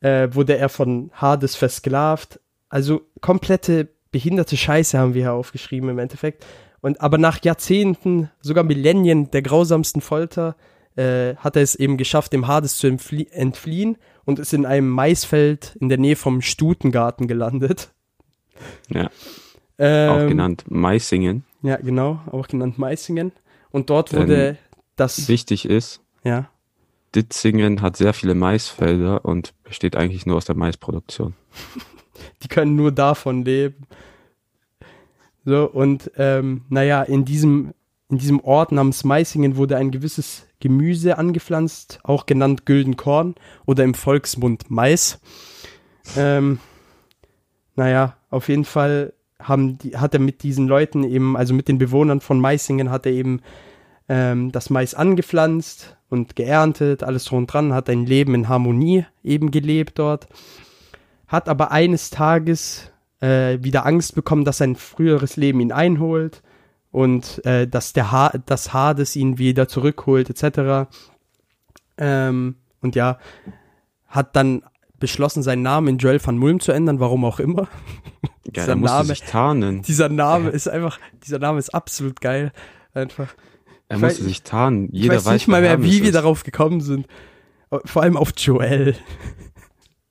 [0.00, 2.40] äh, wurde er von Hades versklavt.
[2.68, 6.46] Also komplette behinderte Scheiße haben wir hier aufgeschrieben im Endeffekt.
[6.80, 10.54] Und aber nach Jahrzehnten, sogar Millennien der grausamsten Folter,
[10.94, 14.88] äh, hat er es eben geschafft, dem Hades zu entflie entfliehen und ist in einem
[14.88, 17.92] Maisfeld in der Nähe vom Stutengarten gelandet.
[18.88, 19.10] Ja, auch
[19.78, 21.44] Ähm, genannt Maisingen.
[21.62, 23.32] Ja, genau, auch genannt Meißingen.
[23.72, 24.56] Und dort wurde
[24.94, 25.26] das.
[25.26, 26.50] Wichtig ist, Ja,
[27.16, 31.34] Ditzingen hat sehr viele Maisfelder und besteht eigentlich nur aus der Maisproduktion.
[32.42, 33.86] die können nur davon leben.
[35.44, 37.74] So, und ähm, naja, in diesem,
[38.08, 43.34] in diesem Ort namens Meißingen wurde ein gewisses Gemüse angepflanzt, auch genannt Güldenkorn
[43.66, 45.20] oder im Volksmund Mais.
[46.16, 46.58] Ähm,
[47.76, 51.78] naja, auf jeden Fall haben die, hat er mit diesen Leuten eben, also mit den
[51.78, 53.42] Bewohnern von Meißingen, hat er eben
[54.08, 59.04] ähm, das Mais angepflanzt und geerntet, alles drum und dran, hat ein Leben in Harmonie
[59.22, 60.28] eben gelebt dort.
[61.34, 66.42] Hat aber eines Tages äh, wieder Angst bekommen, dass sein früheres Leben ihn einholt
[66.92, 70.88] und äh, dass der ha das Hades ihn wieder zurückholt, etc.
[71.98, 73.18] Ähm, und ja,
[74.06, 74.62] hat dann
[74.98, 77.68] beschlossen, seinen Namen in Joel van Mulm zu ändern, warum auch immer.
[78.46, 79.82] Ja, Dieser er Name- sich tarnen.
[79.82, 80.50] Dieser Name Ja.
[80.50, 82.52] ist einfach, dieser Name ist absolut geil.
[82.92, 83.34] Einfach.
[83.88, 84.90] Er musste weiß- sich tarnen.
[84.92, 86.14] Ich Jeder weiß nicht mal mehr, wie Hermes wir ist.
[86.14, 87.08] darauf gekommen sind.
[87.86, 88.94] Vor allem auf Joel.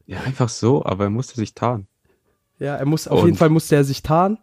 [0.05, 1.87] Ja, einfach so, aber er musste sich tarnen.
[2.59, 4.37] Ja, er muss, auf Und- jeden Fall musste er sich tarnen.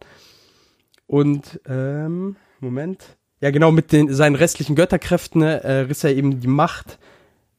[1.06, 3.16] Und, ähm, Moment.
[3.40, 6.98] Ja, genau, mit den, seinen restlichen Götterkräften äh, riss er eben die Macht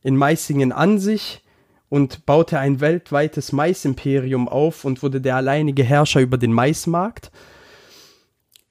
[0.04, 1.44] in Meißingen an sich
[1.90, 7.32] und baute ein weltweites Maisimperium auf und wurde der alleinige Herrscher über den Maismarkt.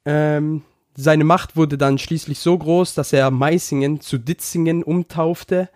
[0.04, 0.62] Ähm,
[0.96, 5.68] seine Macht wurde dann schließlich so groß, dass er Meißingen zu Ditzingen umtaufte.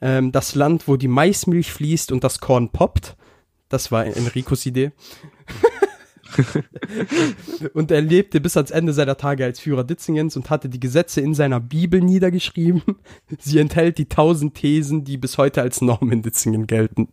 [0.00, 3.16] Ähm, das Land, wo die Maismilch fließt und das Korn poppt.
[3.68, 4.92] Das war Enricos Idee.
[7.74, 11.20] und er lebte bis ans Ende seiner Tage als Führer Ditzingens und hatte die Gesetze
[11.20, 12.82] in seiner Bibel niedergeschrieben.
[13.38, 17.08] Sie enthält die tausend Thesen, die bis heute als Norm in Ditzingen gelten.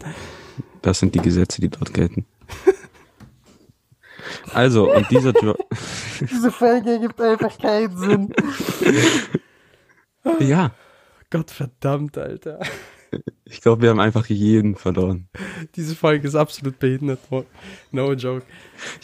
[0.81, 2.25] Das sind die Gesetze, die dort gelten.
[4.53, 5.55] Also, und dieser jo
[6.21, 8.33] Diese Folge ergibt einfach keinen Sinn.
[10.39, 10.71] ja,
[11.29, 12.59] Gott verdammt, Alter.
[13.45, 15.27] ich glaube, wir haben einfach jeden verloren.
[15.75, 17.19] Diese Folge ist absolut behindert.
[17.91, 18.45] No joke.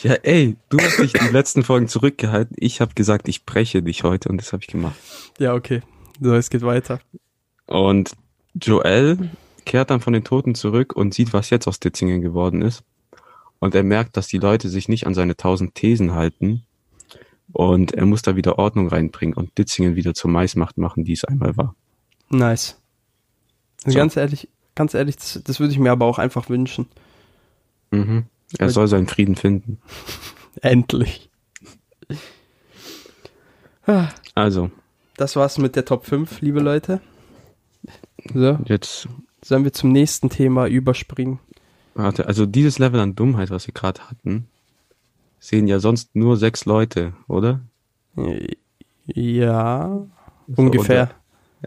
[0.01, 2.55] Ja, ey, du hast dich die letzten Folgen zurückgehalten.
[2.59, 4.95] Ich habe gesagt, ich breche dich heute und das habe ich gemacht.
[5.37, 5.81] Ja, okay.
[6.21, 6.99] So, es geht weiter.
[7.65, 8.13] Und
[8.53, 9.29] Joel
[9.65, 12.83] kehrt dann von den Toten zurück und sieht, was jetzt aus Ditzingen geworden ist.
[13.59, 16.65] Und er merkt, dass die Leute sich nicht an seine tausend Thesen halten.
[17.51, 21.23] Und er muss da wieder Ordnung reinbringen und Ditzingen wieder zur Maismacht machen, die es
[21.23, 21.75] einmal war.
[22.33, 22.77] Nice.
[23.85, 23.99] Also So.
[23.99, 26.87] Ganz ehrlich, ganz ehrlich, das, das würde ich mir aber auch einfach wünschen.
[27.91, 28.25] Mhm.
[28.57, 29.79] Er soll seinen Frieden finden.
[30.61, 31.29] Endlich.
[33.85, 34.71] Ah, Also,
[35.17, 37.01] Das war's mit der Top 5, liebe Leute.
[38.33, 39.07] So, jetzt,
[39.43, 41.39] sollen wir zum nächsten Thema überspringen?
[41.95, 44.47] warte, also dieses Level an Dummheit, was wir gerade hatten,
[45.39, 47.59] sehen ja sonst nur sechs Leute, oder?
[49.05, 50.01] Ja,
[50.47, 51.01] So ungefähr.
[51.03, 51.15] Unser,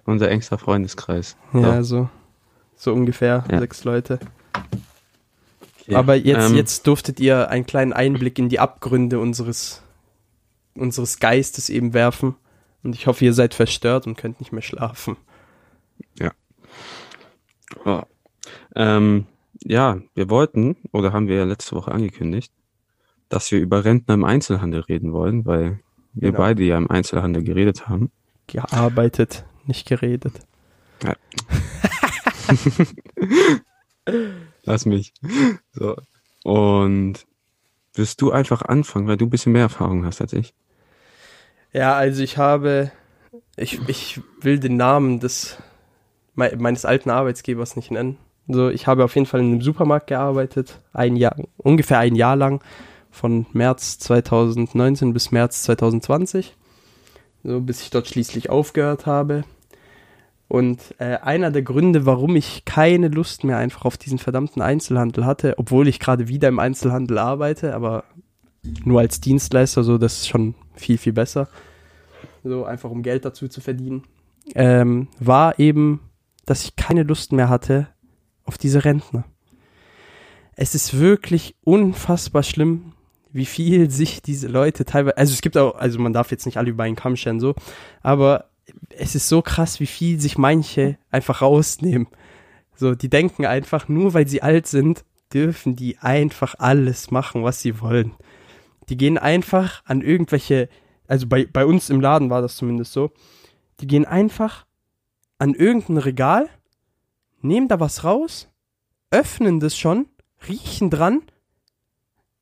[0.04, 1.36] unser engster Freundeskreis.
[1.52, 2.08] Ja, so.
[2.76, 3.58] So ungefähr Ja.
[3.60, 4.18] sechs Leute.
[5.82, 5.94] Okay.
[5.94, 9.82] Aber jetzt, Ähm, jetzt durftet ihr einen kleinen Einblick in die Abgründe unseres,
[10.74, 12.34] unseres Geistes eben werfen.
[12.82, 15.16] Und ich hoffe, ihr seid verstört und könnt nicht mehr schlafen.
[17.84, 18.02] Oh.
[18.76, 19.26] Ähm,
[19.64, 22.52] ja, wir wollten, oder haben wir ja letzte Woche angekündigt,
[23.28, 25.80] dass wir über Rentner im Einzelhandel reden wollen, weil
[26.12, 26.38] wir Genau.
[26.38, 28.10] beide ja im Einzelhandel geredet haben.
[28.46, 30.34] Gearbeitet, nicht geredet.
[34.64, 35.12] Lass mich.
[35.72, 35.96] So.
[36.44, 37.26] Und
[37.94, 40.54] wirst du einfach anfangen, weil du ein bisschen mehr Erfahrung hast als ich.
[41.72, 42.92] Ja, also ich habe,
[43.56, 45.56] ich, ich will den Namen des
[46.34, 48.18] mei- meines alten Arbeitsgebers nicht nennen.
[48.48, 52.36] So, ich habe auf jeden Fall in einem Supermarkt gearbeitet, ein Jahr, ungefähr ein Jahr
[52.36, 52.62] lang,
[53.10, 56.54] von März 2019 bis März 2020,
[57.42, 59.42] so bis ich dort schließlich aufgehört habe.
[60.48, 65.26] Und äh, einer der Gründe, warum ich keine Lust mehr einfach auf diesen verdammten Einzelhandel
[65.26, 68.04] hatte, obwohl ich gerade wieder im Einzelhandel arbeite, aber
[68.84, 71.48] nur als Dienstleister, so das ist schon viel, viel besser.
[72.44, 74.04] So einfach um Geld dazu zu verdienen.
[74.54, 76.00] Ähm, war eben,
[76.44, 77.88] dass ich keine Lust mehr hatte
[78.44, 79.24] auf diese Rentner.
[80.54, 82.92] Es ist wirklich unfassbar schlimm,
[83.32, 86.56] wie viel sich diese Leute teilweise, also es gibt auch, also man darf jetzt nicht
[86.56, 87.54] alle über einen Kamm scheren, so,
[88.00, 88.50] aber
[88.90, 92.08] es ist so krass, wie viel sich manche einfach rausnehmen.
[92.74, 97.60] So, die denken einfach, nur weil sie alt sind, dürfen die einfach alles machen, was
[97.60, 98.14] sie wollen.
[98.88, 100.68] Die gehen einfach an irgendwelche,
[101.06, 103.10] also bei, bei uns im Laden war das zumindest so,
[103.80, 104.66] die gehen einfach
[105.38, 106.48] an irgendein Regal,
[107.40, 108.48] nehmen da was raus,
[109.10, 110.06] öffnen das schon,
[110.48, 111.22] riechen dran,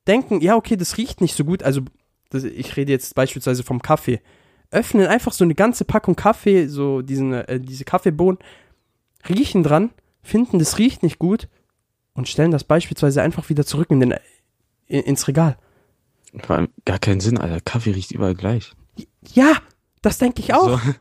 [0.07, 1.81] denken, ja, okay, das riecht nicht so gut, also
[2.29, 4.21] das, ich rede jetzt beispielsweise vom Kaffee,
[4.71, 8.39] öffnen einfach so eine ganze Packung Kaffee, so diesen, äh, diese Kaffeebohnen,
[9.29, 11.47] riechen dran, finden, das riecht nicht gut
[12.13, 14.15] und stellen das beispielsweise einfach wieder zurück in den,
[14.87, 15.57] in, ins Regal.
[16.43, 17.61] Vor allem gar keinen Sinn, Alter.
[17.61, 18.73] Kaffee riecht überall gleich.
[19.33, 19.53] Ja,
[20.01, 20.81] das denke ich auch.
[20.81, 20.93] So,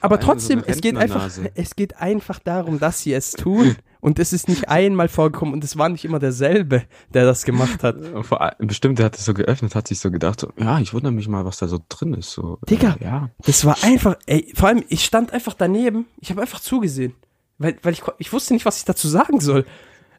[0.00, 3.76] Aber so trotzdem, eine es geht einfach, es geht einfach darum, dass sie es tun.
[4.00, 7.82] Und es ist nicht einmal vorgekommen und es war nicht immer derselbe, der das gemacht
[7.82, 7.96] hat.
[8.22, 10.94] vor allem, bestimmt, der hat es so geöffnet, hat sich so gedacht, so, ja, ich
[10.94, 12.32] wundere mich mal, was da so drin ist.
[12.32, 12.96] So, Digga.
[13.00, 13.30] Äh, ja.
[13.44, 17.14] Das war einfach, ey, vor allem, ich stand einfach daneben, ich habe einfach zugesehen.
[17.58, 19.66] Weil, weil ich, ich wusste nicht, was ich dazu sagen soll.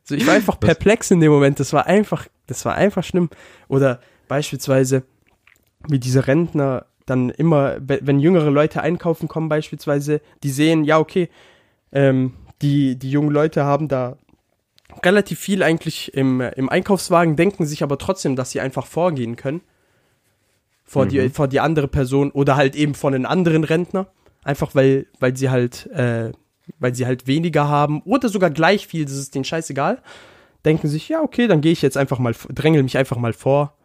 [0.03, 1.59] Also ich war einfach perplex in dem Moment.
[1.59, 3.29] Das war einfach, das war einfach schlimm.
[3.67, 5.03] Oder beispielsweise,
[5.87, 10.99] wie diese Rentner dann immer, we- wenn jüngere Leute einkaufen kommen beispielsweise, die sehen, ja,
[10.99, 11.29] okay,
[11.91, 14.17] ähm, die, die jungen Leute haben da
[15.03, 19.61] relativ viel eigentlich im, im Einkaufswagen, denken sich aber trotzdem, dass sie einfach vorgehen können.
[20.83, 21.31] Vor, die, Mhm.
[21.31, 24.07] vor die andere Person oder halt eben von einem anderen Rentner.
[24.43, 26.31] Einfach weil, weil sie halt, äh,
[26.79, 30.01] weil sie halt weniger haben oder sogar gleich viel, das ist denen scheißegal.
[30.65, 33.77] Denken sich, ja, okay, dann gehe ich jetzt einfach mal, drängel mich einfach mal vor.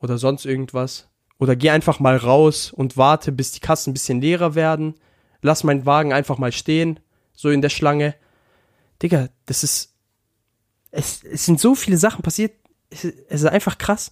[0.00, 1.08] Oder sonst irgendwas.
[1.38, 4.94] Oder geh einfach mal raus und warte, bis die Kassen ein bisschen leerer werden.
[5.42, 7.00] Lass meinen Wagen einfach mal stehen,
[7.40, 8.16] so in der Schlange.
[9.00, 9.94] Digga, das ist.
[10.90, 12.52] Es, es sind so viele Sachen passiert.
[12.90, 14.10] Es, ist- es ist einfach krass.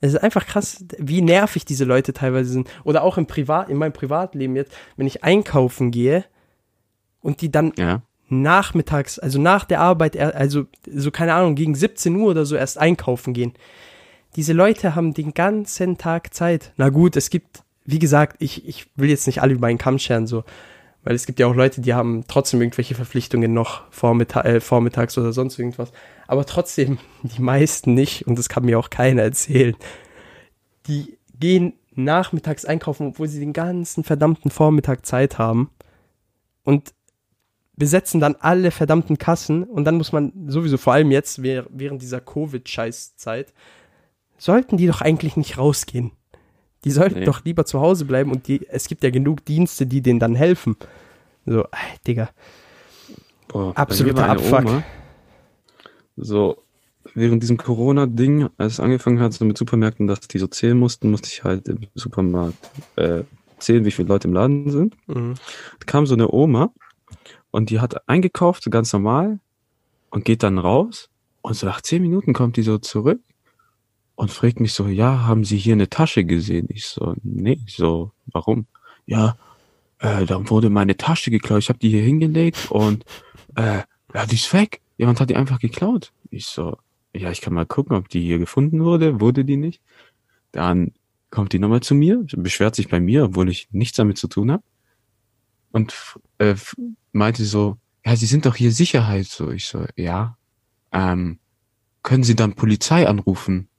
[0.00, 2.70] Es ist einfach krass, wie nervig diese Leute teilweise sind.
[2.84, 6.24] Oder auch im Privat, in meinem Privatleben jetzt, wenn ich einkaufen gehe
[7.20, 8.02] und die dann Ja.
[8.28, 12.78] nachmittags, also nach der Arbeit, also so keine Ahnung, gegen 17 Uhr oder so erst
[12.78, 13.52] einkaufen gehen.
[14.36, 16.72] Diese Leute haben den ganzen Tag Zeit.
[16.76, 19.98] Na gut, es gibt, wie gesagt, ich, ich will jetzt nicht alle über einen Kamm
[19.98, 20.44] scheren, so,
[21.02, 25.16] weil es gibt ja auch Leute, die haben trotzdem irgendwelche Verpflichtungen noch vormitta äh, vormittags
[25.16, 25.92] oder sonst irgendwas.
[26.26, 29.76] Aber trotzdem, die meisten nicht, und das kann mir auch keiner erzählen.
[30.86, 35.70] Die gehen nachmittags einkaufen, obwohl sie den ganzen verdammten Vormittag Zeit haben.
[36.62, 36.94] Und
[37.80, 42.02] besetzen dann alle verdammten Kassen und dann muss man sowieso vor allem jetzt währ- während
[42.02, 43.54] dieser Covid-Scheißzeit
[44.36, 46.12] sollten die doch eigentlich nicht rausgehen.
[46.84, 47.24] Die sollten Nee.
[47.24, 50.34] doch lieber zu Hause bleiben und die, es gibt ja genug Dienste, die denen dann
[50.34, 50.76] helfen.
[51.46, 52.30] So, ey, Digga.
[53.48, 54.60] Boah, Absoluter Abfuck.
[54.64, 54.82] Oma,
[56.16, 56.62] so,
[57.14, 61.10] während diesem Corona-Ding, als es angefangen hat, so mit Supermärkten, dass die so zählen mussten,
[61.10, 62.56] musste ich halt im Supermarkt
[62.96, 63.22] äh,
[63.58, 64.96] zählen, wie viele Leute im Laden sind.
[65.08, 65.34] Mhm.
[65.80, 66.72] Da kam so eine Oma
[67.50, 69.40] und die hat eingekauft, so ganz normal,
[70.10, 71.08] und geht dann raus.
[71.42, 73.20] Und so nach zehn Minuten kommt die so zurück
[74.20, 76.66] und fragt mich so, ja, haben Sie hier eine Tasche gesehen?
[76.68, 78.66] Ich so, nee, ich so, warum?
[79.06, 79.38] Ja,
[79.98, 81.60] äh, dann wurde meine Tasche geklaut.
[81.60, 83.06] Ich habe die hier hingelegt und
[83.54, 83.80] äh,
[84.12, 84.82] ja, die ist weg.
[84.98, 86.12] Jemand hat die einfach geklaut.
[86.28, 86.76] Ich so,
[87.14, 89.22] ja, ich kann mal gucken, ob die hier gefunden wurde.
[89.22, 89.80] Wurde die nicht?
[90.52, 90.92] Dann
[91.30, 94.52] kommt die nochmal zu mir, beschwert sich bei mir, obwohl ich nichts damit zu tun
[94.52, 94.62] habe.
[95.72, 95.94] Und
[96.36, 96.56] äh,
[97.12, 99.28] meinte so, ja, Sie sind doch hier Sicherheit.
[99.28, 100.36] So, ich so, ja.
[100.92, 101.38] Ähm,
[102.02, 103.69] können Sie dann Polizei anrufen?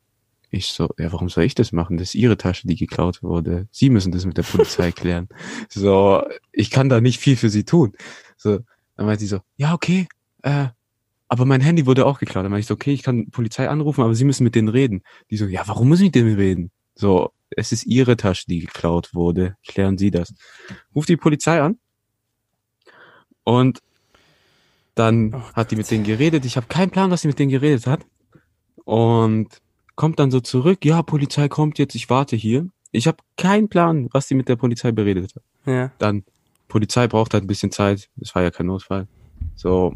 [0.52, 1.98] Ich so, ja, warum soll ich das machen?
[1.98, 3.68] Das ist Ihre Tasche, die geklaut wurde.
[3.72, 5.30] Sie müssen das mit der Polizei klären.
[5.70, 7.94] So, ich kann da nicht viel für Sie tun.
[8.36, 8.60] So,
[8.98, 10.08] dann meinte sie so, ja, okay,
[10.44, 10.68] äh,
[11.30, 12.44] aber mein Handy wurde auch geklaut.
[12.44, 15.04] Dann meinte ich so, okay, ich kann Polizei anrufen, aber Sie müssen mit denen reden.
[15.30, 16.72] Die so, ja, warum muss ich mit denen reden?
[16.94, 19.56] So, es ist Ihre Tasche, die geklaut wurde.
[19.66, 20.34] Klären Sie das.
[20.94, 21.80] Ruft die Polizei an.
[23.44, 23.80] Und
[24.96, 26.46] dann Oh hat die mit denen geredet.
[26.46, 28.06] Ich habe keinen Plan, was sie mit denen geredet hat.
[28.84, 29.62] Und
[29.96, 30.86] kommt dann so zurück.
[30.86, 32.68] Ja, Polizei kommt jetzt, ich warte hier.
[32.92, 35.44] Ich habe keinen Plan, was die mit der Polizei beredet hat.
[35.66, 35.92] Ja.
[35.98, 36.24] Dann,
[36.68, 38.10] Polizei braucht halt ein bisschen Zeit.
[38.20, 39.08] Es war ja kein Notfall.
[39.56, 39.94] So,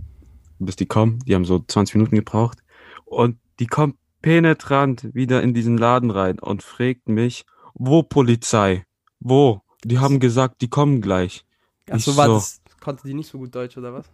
[0.59, 1.19] bis die kommen.
[1.25, 2.59] Die haben so 20 Minuten gebraucht.
[3.05, 8.83] Und die kommt penetrant wieder in diesen Laden rein und fragt mich, wo Polizei?
[9.19, 9.61] Wo?
[9.83, 11.45] Die haben gesagt, die kommen gleich.
[11.89, 12.33] Achso, Ich war so.
[12.35, 14.11] das, konnte die nicht so gut Deutsch oder was?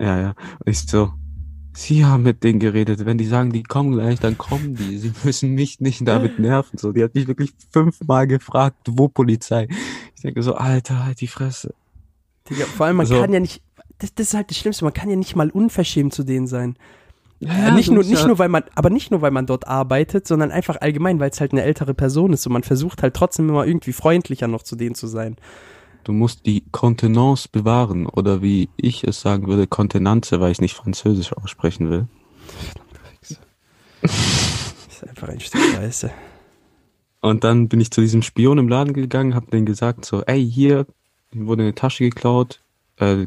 [0.00, 0.34] Ja, ja.
[0.64, 1.12] Ich so,
[1.72, 3.04] sie haben mit denen geredet.
[3.06, 4.98] Wenn die sagen, die kommen gleich, dann kommen die.
[4.98, 6.78] Sie müssen mich nicht damit nerven.
[6.78, 9.68] So, die hat mich wirklich fünfmal gefragt, wo Polizei?
[10.16, 11.74] Ich denke so, Alter, halt die Fresse.
[12.50, 13.62] Digga, vor allem, man Also- kann ja nicht,
[13.98, 16.76] das, das ist halt das Schlimmste, man kann ja nicht mal unverschämt zu denen sein.
[17.40, 19.68] Ja, nicht du nur, nicht ja- nur, weil man, aber nicht nur, weil man dort
[19.68, 23.14] arbeitet, sondern einfach allgemein, weil es halt eine ältere Person ist und man versucht halt
[23.14, 25.36] trotzdem immer irgendwie freundlicher noch zu denen zu sein.
[26.08, 28.06] Du musst die Kontenance bewahren.
[28.06, 32.08] Oder wie ich es sagen würde, Kontenanze, weil ich nicht Französisch aussprechen will.
[33.20, 36.10] ist einfach ein Stück Scheiße.
[37.20, 40.50] Und dann bin ich zu diesem Spion im Laden gegangen, hab denen gesagt so, ey,
[40.50, 40.86] hier
[41.32, 42.62] wurde eine Tasche geklaut.
[42.96, 43.26] Äh,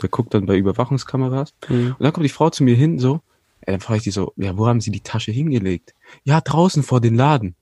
[0.00, 1.52] der guckt dann bei Überwachungskameras.
[1.68, 1.96] Mhm.
[1.98, 3.20] Und dann kommt die Frau zu mir hin, so,
[3.60, 5.94] äh, dann frage ich die so, ja, wo haben sie die Tasche hingelegt?
[6.24, 7.56] Ja, draußen vor den Laden.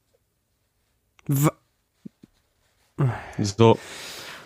[1.26, 1.56] Wa-
[3.38, 3.76] So,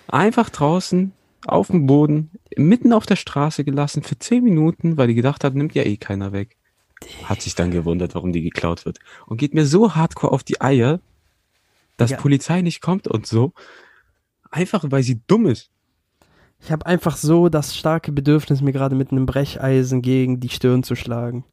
[0.08, 1.12] einfach draußen,
[1.46, 5.54] auf dem Boden, mitten auf der Straße gelassen für zehn Minuten, weil die gedacht hat,
[5.54, 6.56] nimmt ja eh keiner weg.
[7.24, 8.98] Hat sich dann gewundert, warum die geklaut wird.
[9.26, 11.00] Und geht mir so hardcore auf die Eier,
[11.96, 12.16] dass Ja.
[12.16, 13.52] Polizei nicht kommt und so.
[14.50, 15.70] Einfach, weil sie dumm ist.
[16.60, 20.82] Ich habe einfach so das starke Bedürfnis, mir gerade mit einem Brecheisen gegen die Stirn
[20.82, 21.44] zu schlagen.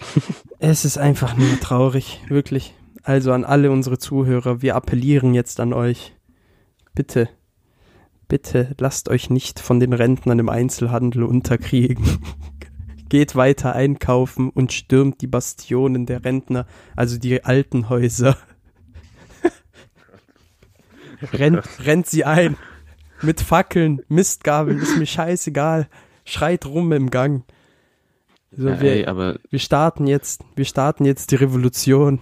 [0.58, 2.74] es ist einfach nur traurig, wirklich.
[3.02, 6.14] Also an alle unsere Zuhörer, wir appellieren jetzt an euch.
[6.94, 7.30] Bitte,
[8.30, 12.20] bitte lasst euch nicht von den Rentnern im Einzelhandel unterkriegen.
[13.10, 16.66] Geht weiter einkaufen und stürmt die Bastionen der Rentner,
[16.96, 18.38] also die alten Häuser.
[21.32, 22.56] rennt, rennt sie ein.
[23.20, 25.88] Mit Fackeln, Mistgabeln, ist mir scheißegal.
[26.24, 27.44] Schreit rum im Gang.
[28.52, 32.20] So, Ja, wir, ey, aber wir starten jetzt, wir starten jetzt die Revolution.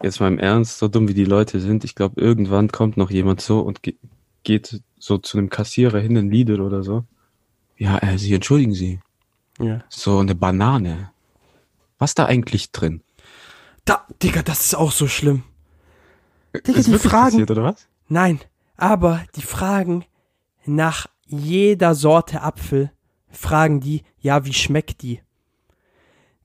[0.00, 3.10] jetzt mal im Ernst, so dumm wie die Leute sind, ich glaube, irgendwann kommt noch
[3.10, 3.82] jemand so und
[4.46, 7.04] geht so zu einem Kassierer hin in Lidl oder so.
[7.76, 9.00] Ja, äh, Sie entschuldigen Sie.
[9.58, 9.80] Ja.
[9.88, 11.10] So eine Banane.
[11.98, 13.02] Was da eigentlich drin?
[13.84, 15.42] Da, Digga, das ist auch so schlimm.
[16.66, 17.30] Digga, Ist die Fragen.
[17.32, 17.88] passiert, oder was?
[18.08, 18.40] Nein,
[18.76, 20.04] aber die fragen
[20.64, 22.92] nach jeder Sorte Apfel,
[23.30, 25.20] fragen die, ja, wie schmeckt die?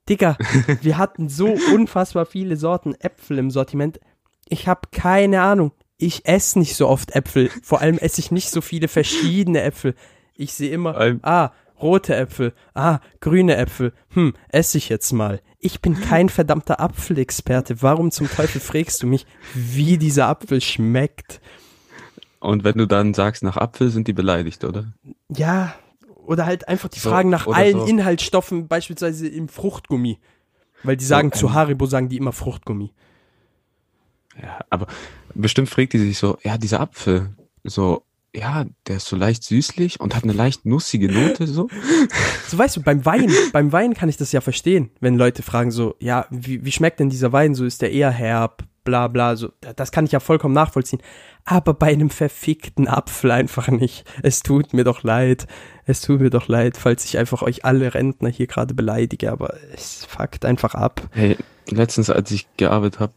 [0.08, 0.36] Digga,
[0.82, 4.00] wir hatten so unfassbar viele Sorten Äpfel im Sortiment.
[4.48, 5.72] Ich habe keine Ahnung.
[6.02, 7.48] Ich esse nicht so oft Äpfel.
[7.62, 9.94] Vor allem esse ich nicht so viele verschiedene Äpfel.
[10.34, 11.20] Ich sehe immer, Ähm.
[11.22, 11.50] ah,
[11.80, 13.92] rote Äpfel, ah, grüne Äpfel.
[14.14, 15.40] Hm, esse ich jetzt mal.
[15.60, 17.82] Ich bin kein verdammter Apfelexperte.
[17.82, 21.40] Warum zum Teufel fragst du mich, wie dieser Apfel schmeckt?
[22.40, 24.92] Und wenn du dann sagst, nach Apfel sind die beleidigt, oder?
[25.28, 25.72] Ja,
[26.26, 27.86] oder halt einfach die So, Fragen nach allen so.
[27.86, 30.18] Inhaltsstoffen, beispielsweise im Fruchtgummi.
[30.82, 32.92] Weil die sagen, So, zu Haribo sagen die immer Fruchtgummi.
[34.42, 34.86] Ja, aber
[35.34, 38.04] bestimmt fragt die sich so, ja, dieser Apfel, so,
[38.34, 41.68] ja, der ist so leicht süßlich und hat eine leicht nussige Note, so.
[42.48, 45.70] So weißt du, beim Wein, beim Wein kann ich das ja verstehen, wenn Leute fragen
[45.70, 47.54] so, ja, wie, wie schmeckt denn dieser Wein?
[47.54, 51.00] So ist der eher herb, bla bla, so, das kann ich ja vollkommen nachvollziehen.
[51.44, 54.04] Aber bei einem verfickten Apfel einfach nicht.
[54.22, 55.46] Es tut mir doch leid.
[55.86, 59.54] Es tut mir doch leid, falls ich einfach euch alle Rentner hier gerade beleidige, aber
[59.74, 61.08] es fuckt einfach ab.
[61.12, 61.36] Hey,
[61.68, 63.12] letztens, als ich gearbeitet habe,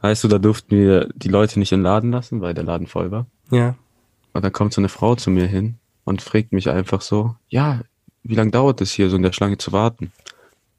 [0.00, 2.86] weißt du, da durften wir die Leute nicht in den Laden lassen, weil der Laden
[2.86, 3.26] voll war.
[3.50, 3.76] Ja.
[4.32, 7.80] Und dann kommt so eine Frau zu mir hin und fragt mich einfach so, ja,
[8.22, 10.12] wie lange dauert es hier so in der Schlange zu warten?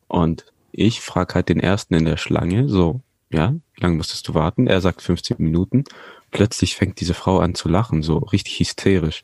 [0.07, 3.01] Und ich frage halt den ersten in der Schlange, so,
[3.31, 4.67] ja, wie lange musstest du warten?
[4.67, 5.83] Er sagt 15 Minuten.
[6.31, 9.23] Plötzlich fängt diese Frau an zu lachen, so richtig hysterisch.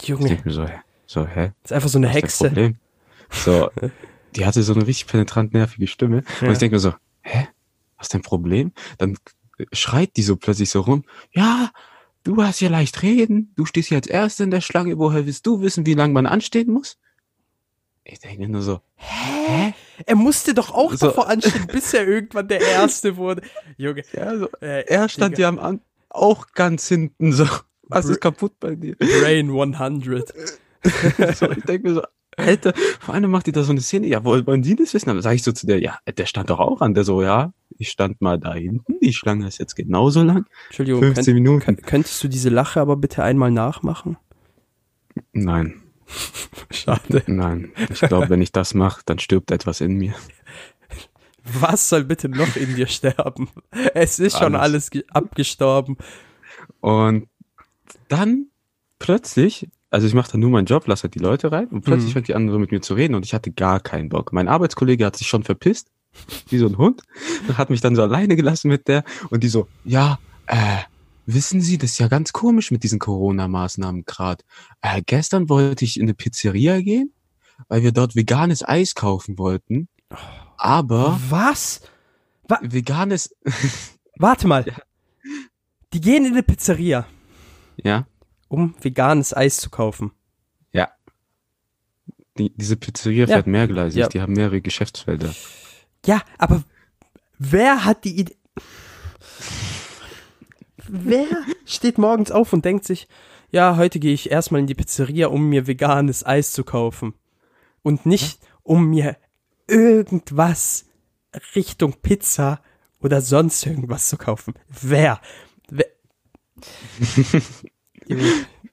[0.00, 0.80] Ich Junge, denke mir so, hä?
[1.06, 1.52] So, hä?
[1.64, 2.74] ist einfach so eine Hexe.
[3.30, 3.70] So,
[4.34, 6.22] die hatte so eine richtig penetrant nervige Stimme.
[6.40, 6.48] Ja.
[6.48, 7.48] Und ich denke mir so, hä?
[7.96, 8.72] Was ist dein Problem?
[8.98, 9.16] Dann
[9.72, 11.70] schreit die so plötzlich so rum, ja,
[12.24, 15.46] du hast ja leicht reden, du stehst hier als Erster in der Schlange, woher willst
[15.46, 16.98] du wissen, wie lange man anstehen muss?
[18.04, 19.74] Ich denke nur so, hä?
[20.04, 21.08] Er musste doch auch So.
[21.08, 23.42] davor anstehen, bis er irgendwann der Erste wurde.
[23.76, 25.80] Junge, Ja, so, äh, er stand ja am An
[26.10, 27.46] auch ganz hinten so.
[27.88, 28.96] Was Br- ist kaputt bei dir?
[28.96, 30.32] Brain 100.
[31.34, 32.02] so, ich denke mir so,
[32.36, 35.06] Alter, vor allem macht die da so eine Szene, ja, woll- wollen Sie das wissen?
[35.08, 36.92] Dann sage ich so zu der, ja, der stand doch auch an.
[36.94, 40.44] Der so, ja, ich stand mal da hinten, die Schlange ist jetzt genauso lang.
[40.68, 41.60] Entschuldigung, 15 könnt, Minuten.
[41.64, 44.16] könnt, könntest du diese Lache aber bitte einmal nachmachen?
[45.32, 45.80] Nein,
[46.70, 47.22] Schade.
[47.26, 47.72] nein.
[47.90, 50.14] Ich glaube, wenn ich das mache, dann stirbt etwas in mir.
[51.42, 53.48] Was soll bitte noch in dir sterben?
[53.94, 54.60] Es ist schon Alles.
[54.62, 55.96] alles ge- abgestorben.
[56.80, 57.28] Und
[58.08, 58.48] dann
[58.98, 62.10] plötzlich, also ich mache dann nur meinen Job, lasse halt die Leute rein und plötzlich
[62.10, 62.12] Mhm.
[62.12, 64.30] fängt die an, so mit mir zu reden und ich hatte gar keinen Bock.
[64.30, 65.88] Mein Arbeitskollege hat sich schon verpisst,
[66.50, 67.00] wie so ein Hund,
[67.48, 70.18] und hat mich dann so alleine gelassen mit der und die so, ja,
[70.48, 70.56] äh,
[71.24, 74.44] wissen Sie, das ist ja ganz komisch mit diesen Corona-Maßnahmen gerade.
[74.82, 77.14] Äh, gestern wollte ich in eine Pizzeria gehen,
[77.68, 79.88] weil wir dort veganes Eis kaufen wollten,
[80.58, 81.80] aber Was?
[82.60, 83.34] veganes,
[84.18, 84.64] Warte mal.
[85.94, 87.06] Die gehen in eine Pizzeria,
[87.82, 88.06] ja,
[88.48, 90.12] um veganes Eis zu kaufen.
[92.38, 93.36] die, diese Pizzeria Ja.
[93.36, 94.08] fährt mehrgleisig, Ja.
[94.08, 95.34] die haben mehrere Geschäftsfelder.
[96.04, 96.64] Ja, aber
[97.38, 98.36] wer hat die Idee?
[100.86, 101.26] Wer
[101.64, 103.08] steht morgens auf und denkt sich,
[103.50, 107.14] ja, heute gehe ich erstmal in die Pizzeria, um mir veganes Eis zu kaufen.
[107.82, 109.16] Und nicht, um mir
[109.66, 110.84] irgendwas
[111.54, 112.60] Richtung Pizza
[113.00, 114.52] oder sonst irgendwas zu kaufen.
[114.68, 115.20] Wer?
[115.70, 115.86] Wer?
[118.08, 118.18] ich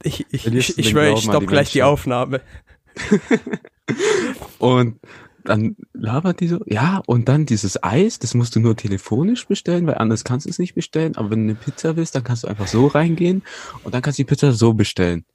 [0.04, 1.92] ich, ich, ich schwöre, ich stopp die gleich die Menschen?
[1.92, 2.42] Aufnahme.
[4.60, 5.00] Und
[5.44, 9.86] dann labert die so, ja, und dann dieses Eis, das musst du nur telefonisch bestellen,
[9.88, 11.18] weil anders kannst du es nicht bestellen.
[11.18, 13.44] Aber wenn du eine Pizza willst, dann kannst du einfach so reingehen
[13.84, 15.26] und dann kannst du die Pizza so bestellen.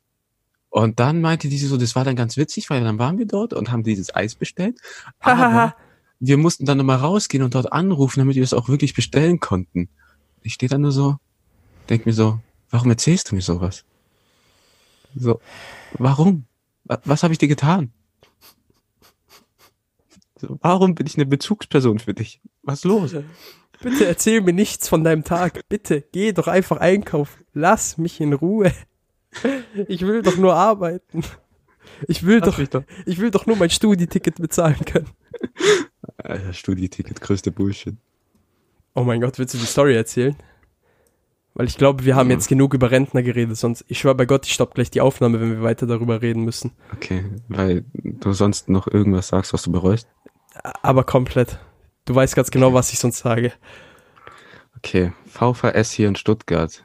[0.70, 3.52] Und dann meinte die so, das war dann ganz witzig, weil dann waren wir dort
[3.52, 4.78] und haben dieses Eis bestellt.
[5.20, 5.74] Aber
[6.20, 9.88] wir mussten dann nochmal rausgehen und dort anrufen, damit wir es auch wirklich bestellen konnten.
[10.42, 11.16] Ich stehe dann nur so,
[11.90, 12.40] denk mir so,
[12.70, 13.84] warum erzählst du mir sowas?
[15.14, 15.40] So,
[15.92, 16.44] warum?
[16.84, 17.92] Wa- Was habe ich dir getan?
[20.40, 22.40] So, warum bin ich eine Bezugsperson für dich?
[22.62, 23.14] Was ist los?
[23.80, 25.68] Bitte erzähl mir nichts von deinem Tag.
[25.68, 27.44] Bitte, geh doch einfach einkaufen.
[27.54, 28.72] Lass mich in Ruhe.
[29.88, 31.22] Ich will doch nur arbeiten.
[32.06, 32.82] Ich will doch, doch.
[33.06, 35.08] ich will doch nur mein Studieticket bezahlen können.
[36.18, 37.96] Alter, Studieticket, größte Bullshit.
[38.94, 40.36] Oh mein Gott, willst du die Story erzählen?
[41.58, 42.36] Weil ich glaube, wir haben Ja.
[42.36, 45.40] jetzt genug über Rentner geredet, sonst, ich schwör bei Gott, ich stopp gleich die Aufnahme,
[45.40, 46.70] wenn wir weiter darüber reden müssen.
[46.94, 50.06] Okay, weil du sonst noch irgendwas sagst, was du bereust.
[50.82, 51.58] Aber komplett.
[52.04, 53.52] Du weißt ganz genau, was ich sonst sage.
[54.76, 56.84] Okay, VVS hier in Stuttgart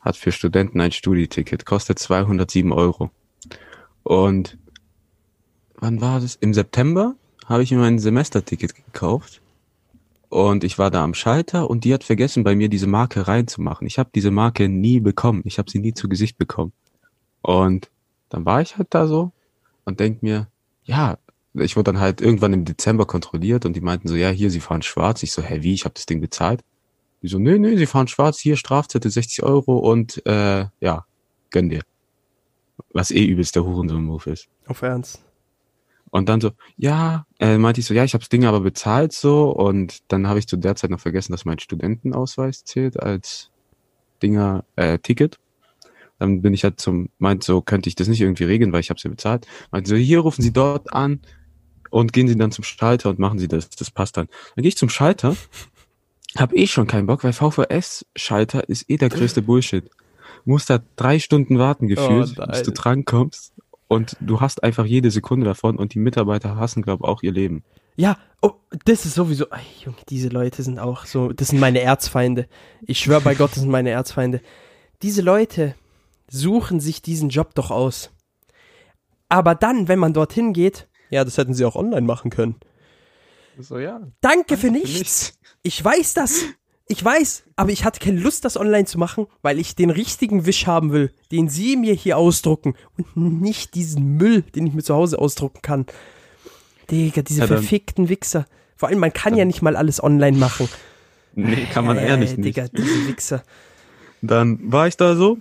[0.00, 3.10] hat für Studenten ein Studieticket, kostet 207 Euro.
[4.02, 4.58] Und
[5.76, 6.34] wann war das?
[6.36, 7.14] Im September
[7.46, 9.40] habe ich mir mein Semesterticket gekauft
[10.34, 13.86] und ich war da am Schalter und die hat vergessen, bei mir diese Marke reinzumachen.
[13.86, 15.42] Ich habe diese Marke nie bekommen.
[15.44, 16.72] Ich habe sie nie zu Gesicht bekommen.
[17.40, 17.88] Und
[18.30, 19.30] dann war ich halt da so
[19.84, 20.48] und denk mir,
[20.82, 21.18] ja,
[21.52, 24.58] ich wurde dann halt irgendwann im Dezember kontrolliert und die meinten so, ja, hier, sie
[24.58, 25.22] fahren schwarz.
[25.22, 25.72] Ich so, hä, wie?
[25.72, 26.64] Ich habe das Ding bezahlt.
[27.22, 31.06] Die so, nee, nee, sie fahren schwarz, hier Strafzettel 60 Euro und äh, ja,
[31.52, 31.82] gönn dir.
[32.92, 34.48] Was eh übelst der Hurensohn-Move ist.
[34.66, 35.22] Auf Ernst.
[36.14, 39.12] Und dann so, ja, äh, meinte ich so, ja, ich habe das Ding aber bezahlt
[39.12, 43.50] so und dann habe ich zu der Zeit noch vergessen, dass mein Studentenausweis zählt als
[44.22, 45.40] Dinger, äh, Ticket.
[46.20, 48.90] Dann bin ich halt zum, meint so, könnte ich das nicht irgendwie regeln, weil ich
[48.90, 49.48] habe ja bezahlt.
[49.72, 51.18] Meinte so, hier rufen Sie dort an
[51.90, 54.28] und gehen Sie dann zum Schalter und machen Sie das, das passt dann.
[54.54, 55.34] Dann gehe ich zum Schalter,
[56.36, 59.90] hab eh schon keinen Bock, weil VVS-Schalter ist eh der größte Bullshit.
[60.44, 63.52] Musst da drei Stunden warten gefühlt, Oh bis du drankommst
[63.88, 67.64] und du hast einfach jede Sekunde davon und die Mitarbeiter hassen, glaube auch ihr Leben.
[67.96, 68.52] Ja, oh,
[68.84, 69.46] das ist sowieso.
[69.50, 71.32] Ey, Junge, diese Leute sind auch so.
[71.32, 72.48] Das sind meine Erzfeinde.
[72.82, 74.40] Ich schwöre bei Gott, das sind meine Erzfeinde.
[75.02, 75.74] Diese Leute
[76.28, 78.10] suchen sich diesen Job doch aus.
[79.28, 82.56] Aber dann, wenn man dorthin geht, ja, das hätten sie auch online machen können.
[83.58, 84.00] So, ja.
[84.20, 85.38] Danke für nichts.
[85.62, 86.44] Ich weiß das.
[86.86, 90.44] Ich weiß, aber ich hatte keine Lust, das online zu machen, weil ich den richtigen
[90.44, 92.74] Wisch haben will, den sie mir hier ausdrucken
[93.14, 95.86] und nicht diesen Müll, den ich mir zu Hause ausdrucken kann.
[96.90, 98.46] Digga, diese Ja, verfickten Wichser.
[98.76, 100.68] Vor allem, man kann ja nicht mal alles online machen.
[101.34, 102.56] Nee, kann man ehrlich Äh, nicht.
[102.56, 103.42] Digga, diese Wichser.
[104.20, 105.38] Dann war ich da so,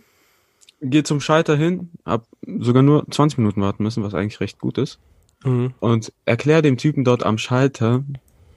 [0.82, 2.26] gehe zum Schalter hin, hab
[2.60, 5.00] sogar nur 20 Minuten warten müssen, was eigentlich recht gut ist.
[5.44, 5.74] Mhm.
[5.82, 8.04] Und erklär dem Typen dort am Schalter,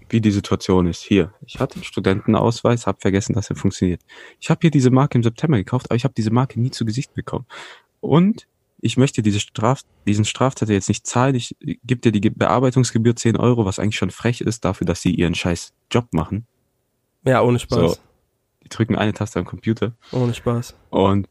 [0.09, 1.03] wie die Situation ist.
[1.03, 4.01] Hier, ich hatte einen Studentenausweis, habe vergessen, dass er funktioniert.
[4.41, 6.85] Ich habe hier diese Marke im September gekauft, aber ich habe diese Marke nie zu
[6.85, 7.47] Gesicht bekommen.
[8.01, 8.47] Und
[8.81, 11.35] ich möchte diese Straf diesen Strafzettel jetzt nicht zahlen.
[11.35, 15.01] Ich gebe dir die Ge- Bearbeitungsgebühr 10 Euro, was eigentlich schon frech ist dafür, dass
[15.03, 16.47] sie ihren scheiß Job machen.
[17.25, 17.93] Ja, ohne Spaß.
[17.95, 17.97] So.
[18.63, 19.93] Die drücken eine Taste am Computer.
[20.13, 20.75] Ohne Spaß.
[20.91, 21.29] Und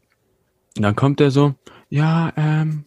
[0.74, 1.54] dann kommt er so,
[1.88, 2.84] ja, ähm,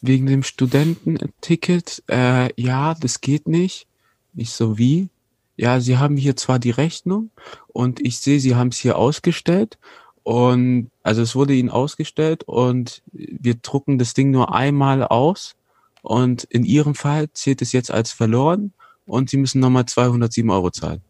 [0.00, 3.86] wegen dem Studententicket, äh, ja, das geht nicht.
[4.34, 5.08] Ich so, wie?
[5.56, 7.30] Ja, Sie haben hier zwar die Rechnung
[7.68, 9.78] und ich sehe, Sie haben es hier ausgestellt
[10.22, 15.56] und also es wurde Ihnen ausgestellt und wir drucken das Ding nur einmal aus
[16.02, 18.72] und in Ihrem Fall zählt es jetzt als verloren
[19.06, 21.02] und Sie müssen nochmal 207 Euro zahlen.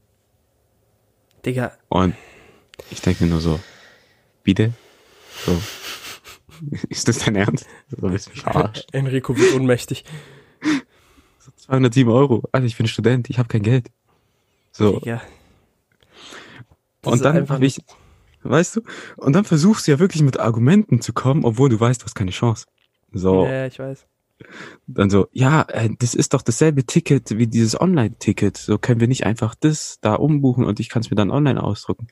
[1.44, 2.14] Digga, Und
[2.90, 3.60] ich denke mir nur so,
[4.42, 4.72] bitte?
[5.46, 5.60] So.
[6.88, 7.66] Ist das dein Ernst?
[7.88, 8.84] So willst du mich verarschen.
[8.92, 10.04] Enrico wird ohnmächtig.
[11.70, 12.42] 207 Euro.
[12.52, 13.90] Also ich bin Student, ich habe kein Geld.
[14.72, 15.00] So.
[17.02, 17.78] Das Und dann einfach hab ich,
[18.42, 18.80] weißt du,
[19.16, 22.14] und dann versuchst du ja wirklich mit Argumenten zu kommen, obwohl du weißt, du hast
[22.14, 22.66] keine Chance.
[23.12, 24.06] So, Ja, ich weiß.
[24.86, 28.56] dann so, ja, äh, das ist doch dasselbe Ticket wie dieses Online-Ticket.
[28.56, 31.62] So können wir nicht einfach das da umbuchen und ich kann es mir dann online
[31.62, 32.08] ausdrucken.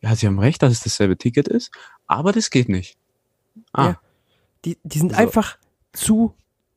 [0.00, 1.70] Ja, sie haben recht, dass es dasselbe Ticket ist,
[2.06, 2.96] aber das geht nicht.
[3.72, 4.00] Ah, Ja.
[4.64, 5.16] Die, die sind So.
[5.18, 5.58] einfach
[5.92, 6.34] zu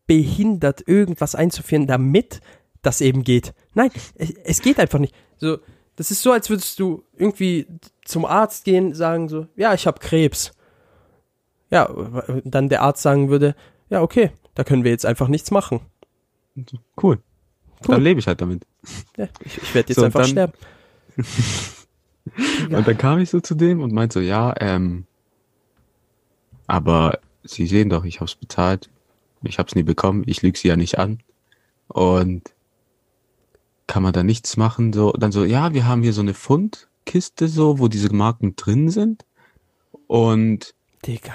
[0.07, 2.41] behindert, irgendwas einzuführen, damit
[2.81, 3.53] das eben geht.
[3.73, 5.15] Nein, es, es geht einfach nicht.
[5.37, 5.57] So,
[5.95, 7.67] das ist so, als würdest du irgendwie
[8.03, 10.51] zum Arzt gehen, sagen so, ja, ich habe Krebs.
[11.69, 11.89] Ja,
[12.43, 13.55] dann der Arzt sagen würde,
[13.89, 15.79] ja, okay, da können wir jetzt einfach nichts machen.
[17.01, 17.19] cool.
[17.85, 17.95] Cool.
[17.95, 18.65] Dann lebe ich halt damit.
[19.17, 20.53] Ja, ich, ich werde jetzt So, einfach dann- sterben.
[22.73, 25.05] Und dann kam ich so zu dem und meinte so, ja, ähm,
[26.67, 28.89] aber Sie sehen doch, ich hab's bezahlt.
[29.43, 30.23] Ich hab's nie bekommen.
[30.25, 31.19] Ich lüge Sie ja nicht an.
[31.87, 32.53] Und
[33.87, 34.93] kann man da nichts machen?
[34.93, 38.89] So, dann so, ja, wir haben hier so eine Fundkiste so, wo diese Marken drin
[38.89, 39.25] sind.
[40.07, 40.73] Und
[41.05, 41.33] Digga.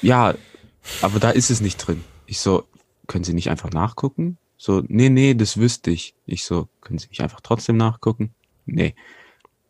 [0.00, 0.34] ja,
[1.00, 2.04] aber da ist es nicht drin.
[2.26, 2.64] Ich so,
[3.06, 4.38] können Sie nicht einfach nachgucken?
[4.56, 6.14] So, nee, nee, das wüsste ich.
[6.24, 8.32] Ich so, können Sie nicht einfach trotzdem nachgucken?
[8.64, 8.94] Nee.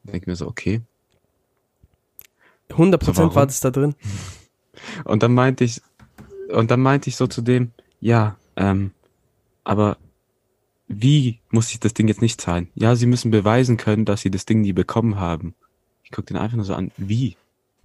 [0.05, 0.83] Denk mir so, okay.
[2.71, 3.95] 100% So, war das da drin.
[5.05, 5.81] Und dann meinte ich,
[6.53, 8.93] und dann meinte ich so zu dem, ja, ähm,
[9.65, 9.97] aber
[10.89, 12.69] wie muss ich das Ding jetzt nicht zahlen?
[12.75, 15.55] Ja, Sie müssen beweisen können, dass Sie das Ding nie bekommen haben.
[16.05, 17.37] Ich guck den einfach nur so an, wie?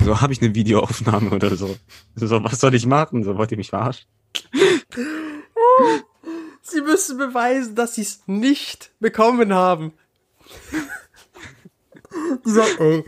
[0.01, 1.76] So habe ich eine Videoaufnahme oder so.
[2.15, 3.24] So, was soll ich machen?
[3.24, 4.07] So wollt ihr mich verarschen?
[6.61, 9.93] Sie müssen beweisen, dass sie es nicht bekommen haben.
[12.45, 13.05] dieser, ey.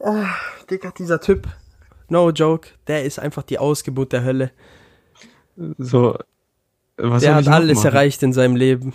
[0.00, 0.24] Oh,
[0.68, 1.46] Digga, dieser Typ.
[2.12, 2.68] No joke.
[2.88, 4.52] Der ist einfach die Ausgeburt der Hölle.
[5.78, 6.18] So,
[6.98, 7.86] was der hat ich alles machen?
[7.86, 8.92] erreicht in seinem Leben.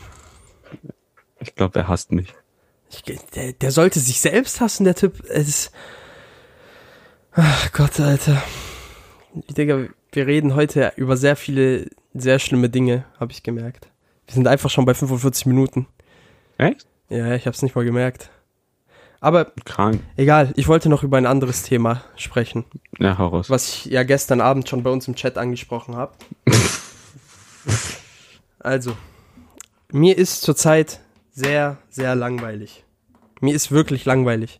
[1.39, 2.33] Ich glaube, er hasst mich.
[2.91, 5.23] Ich, der, der sollte sich selbst hassen, der Typ.
[5.29, 5.71] Es ist.
[7.33, 8.41] Ach Gott, Alter.
[9.33, 13.89] Digga, wir reden heute über sehr viele, sehr schlimme Dinge, habe ich gemerkt.
[14.27, 15.87] Wir sind einfach schon bei 45 Minuten.
[16.59, 16.85] Echt?
[17.09, 18.29] Ja, ich hab's nicht mal gemerkt.
[19.19, 20.01] Aber Krank.
[20.15, 22.65] egal, ich wollte noch über ein anderes Thema sprechen,
[22.99, 23.49] Ja, hau raus.
[23.49, 26.13] was ich ja gestern Abend schon bei uns im Chat angesprochen habe.
[28.59, 28.95] also,
[29.91, 30.99] mir ist zurzeit
[31.31, 32.83] sehr, sehr langweilig.
[33.41, 34.59] Mir ist wirklich langweilig.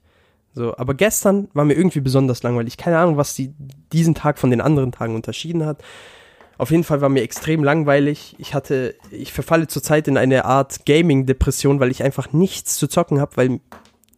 [0.53, 2.77] So, aber gestern war mir irgendwie besonders langweilig.
[2.77, 3.53] Keine Ahnung, was die,
[3.93, 5.83] diesen Tag von den anderen Tagen unterschieden hat.
[6.57, 8.35] Auf jeden Fall war mir extrem langweilig.
[8.39, 13.21] Ich hatte, ich verfalle zurzeit in eine Art Gaming-Depression, weil ich einfach nichts zu zocken
[13.21, 13.59] habe, weil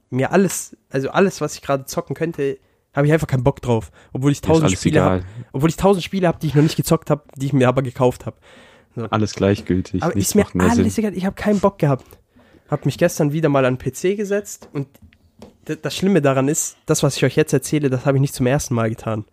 [0.10, 2.58] mir alles, also alles, was ich gerade zocken könnte,
[2.94, 3.92] habe ich einfach keinen Bock drauf.
[4.14, 7.10] Obwohl ich tausend Spiele habe, obwohl ich tausend Spiele habe, die ich noch nicht gezockt
[7.10, 8.38] habe, die ich mir aber gekauft habe.
[9.12, 10.04] Alles gleichgültig.
[10.04, 11.06] Aber ist mir alles Sinn.
[11.06, 12.06] egal, ich habe keinen Bock gehabt.
[12.70, 14.88] Hab mich gestern wieder mal an den PC gesetzt und
[15.64, 18.48] das Schlimme daran ist, das, was ich euch jetzt erzähle, das habe ich nicht zum
[18.48, 19.26] ersten Mal getan.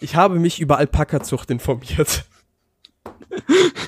[0.00, 2.24] Ich habe mich über Alpaka-Zucht informiert.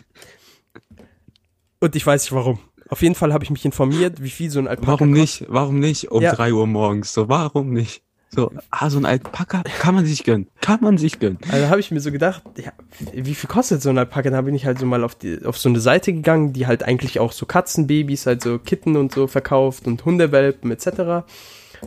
[1.81, 2.59] Und ich weiß nicht warum.
[2.89, 5.41] Auf jeden Fall habe ich mich informiert, wie viel so ein Alpaka Warum kostet.
[5.43, 5.53] nicht?
[5.53, 6.34] Warum nicht um Ja.
[6.34, 7.12] drei Uhr morgens?
[7.12, 8.03] So, warum nicht?
[8.30, 10.49] So, ah, so ein Alpaka kann man sich gönnen.
[10.61, 11.39] Kann man sich gönnen.
[11.51, 12.72] Also habe ich mir so gedacht, ja,
[13.14, 14.30] wie viel kostet so ein Alpaka?
[14.30, 16.82] Dann bin ich halt so mal auf, die, auf so eine Seite gegangen, die halt
[16.82, 21.24] eigentlich auch so Katzenbabys, halt so Kitten und so verkauft und Hundewelpen etc.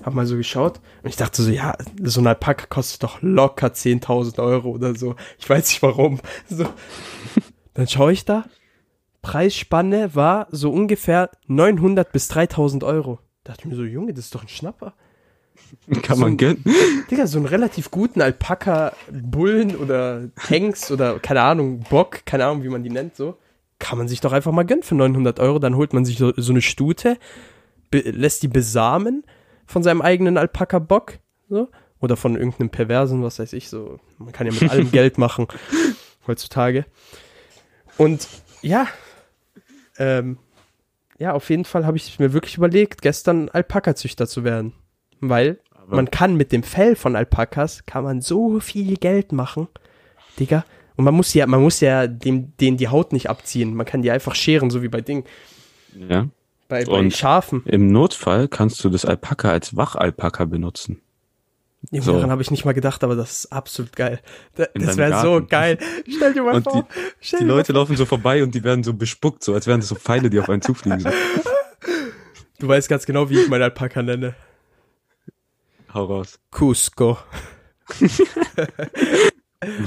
[0.03, 3.67] Hab mal so geschaut und ich dachte so, ja, so ein Alpaka kostet doch locker
[3.67, 5.15] 10.000 Euro oder so.
[5.37, 6.19] Ich weiß nicht warum.
[6.49, 6.65] So.
[7.73, 8.45] Dann schaue ich da,
[9.21, 13.19] Preisspanne war so ungefähr 900 bis 3.000 Euro.
[13.43, 14.93] Da dachte ich mir so, Junge, das ist doch ein Schnapper.
[16.01, 16.63] Kann So man ein- gönnen.
[17.11, 22.63] Digga, so einen relativ guten Alpaka, Bullen oder Hengst oder keine Ahnung, Bock, keine Ahnung,
[22.63, 23.37] wie man die nennt, so,
[23.77, 25.59] kann man sich doch einfach mal gönnen für 900 Euro.
[25.59, 27.17] Dann holt man sich so, so eine Stute,
[27.91, 29.23] lässt die besamen
[29.65, 31.67] von seinem eigenen Alpaka-Bock, so,
[31.99, 33.99] oder von irgendeinem Perversen, was weiß ich, so.
[34.17, 35.47] Man kann ja mit allem Geld machen
[36.27, 36.85] heutzutage.
[37.97, 38.27] Und
[38.61, 38.87] ja,
[39.99, 40.37] ähm,
[41.19, 44.73] ja, auf jeden Fall habe ich mir wirklich überlegt, gestern Alpaka-Züchter zu werden.
[45.19, 49.67] Weil Aber- man kann mit dem Fell von Alpakas kann man so viel Geld machen,
[50.39, 50.63] Digga.
[50.95, 53.73] Und man muss ja, man muss ja dem, denen die Haut nicht abziehen.
[53.75, 55.25] Man kann die einfach scheren, so wie bei Ding,
[55.93, 56.27] Ja.
[56.67, 57.63] bei, bei Schafen.
[57.65, 61.01] Im Notfall kannst du das Alpaka als Wachalpaka benutzen.
[61.91, 62.13] Junge, so.
[62.13, 64.19] Daran habe ich nicht mal gedacht, aber das ist absolut geil.
[64.55, 65.77] Da, das wäre so geil.
[66.07, 66.87] Stell dir mal Und vor.
[67.21, 69.89] Die mal Leute laufen so vorbei und die werden so bespuckt, so als wären das
[69.89, 70.99] so Pfeile, die auf einen zufliegen.
[70.99, 71.09] So.
[72.59, 74.35] Du weißt ganz genau, wie ich meinen Alpaka nenne.
[75.93, 76.39] Hau raus.
[76.51, 77.17] Cusco.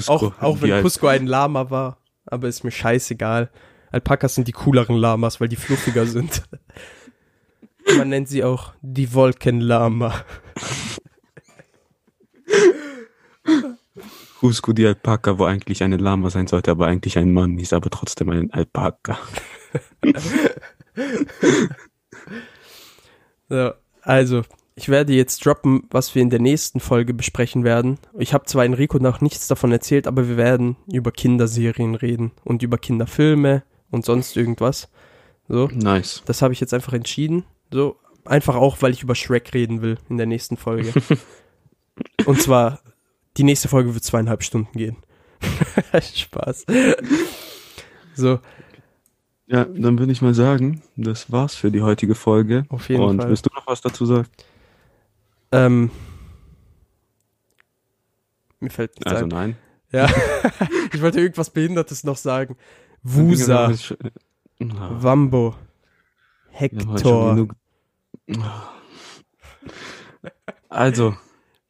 [0.07, 1.99] Auch, Cusco, auch wie wenn Cusco ein Lama war.
[2.27, 3.51] Aber ist mir scheißegal.
[3.91, 6.43] Alpakas sind die cooleren Lamas, weil die fluffiger sind.
[7.97, 10.25] Man nennt sie auch die Wolkenlama.
[14.43, 17.91] Cusco die Alpaka, wo eigentlich eine Lama sein sollte, aber eigentlich ein Mann, ist aber
[17.91, 19.19] trotzdem ein Alpaka.
[23.49, 24.43] So, also,
[24.75, 27.99] ich werde jetzt droppen, was wir in der nächsten Folge besprechen werden.
[28.19, 32.63] Ich habe zwar Enrico noch nichts davon erzählt, aber wir werden über Kinderserien reden und
[32.63, 34.89] über Kinderfilme und sonst irgendwas.
[35.49, 36.23] So, Nice.
[36.25, 37.45] das habe ich jetzt einfach entschieden.
[37.71, 40.93] So, einfach auch, weil ich über Shrek reden will in der nächsten Folge.
[42.25, 42.81] und zwar,
[43.37, 44.97] die nächste Folge wird zweieinhalb Stunden gehen.
[46.15, 46.67] Spaß.
[48.15, 48.39] So,
[49.47, 52.65] Ja, dann würde ich mal sagen, das war's für die heutige Folge.
[52.69, 53.29] auf jeden und Fall.
[53.31, 54.29] willst du noch was dazu sagen?
[55.51, 55.91] Ähm,
[58.61, 59.29] mir fällt nichts Also ein.
[59.29, 59.57] nein.
[59.91, 60.09] Ja,
[60.93, 62.57] ich wollte irgendwas Behindertes noch sagen.
[63.03, 65.57] Wusa, Ja, Wambo,
[66.51, 67.35] Hector.
[67.35, 67.55] genug-
[70.69, 71.15] Also,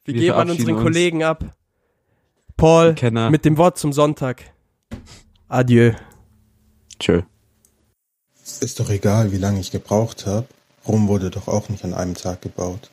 [0.05, 0.83] Wir wir geben an unseren uns.
[0.83, 1.45] Kollegen ab.
[2.57, 3.31] Paul, Kenner.
[3.31, 4.53] mit dem Wort zum Sonntag.
[5.49, 5.93] Adieu.
[6.99, 7.23] Tschö.
[8.61, 10.47] Ist doch egal, wie lange ich gebraucht habe.
[10.87, 12.91] Rom wurde doch auch nicht an einem Tag gebaut.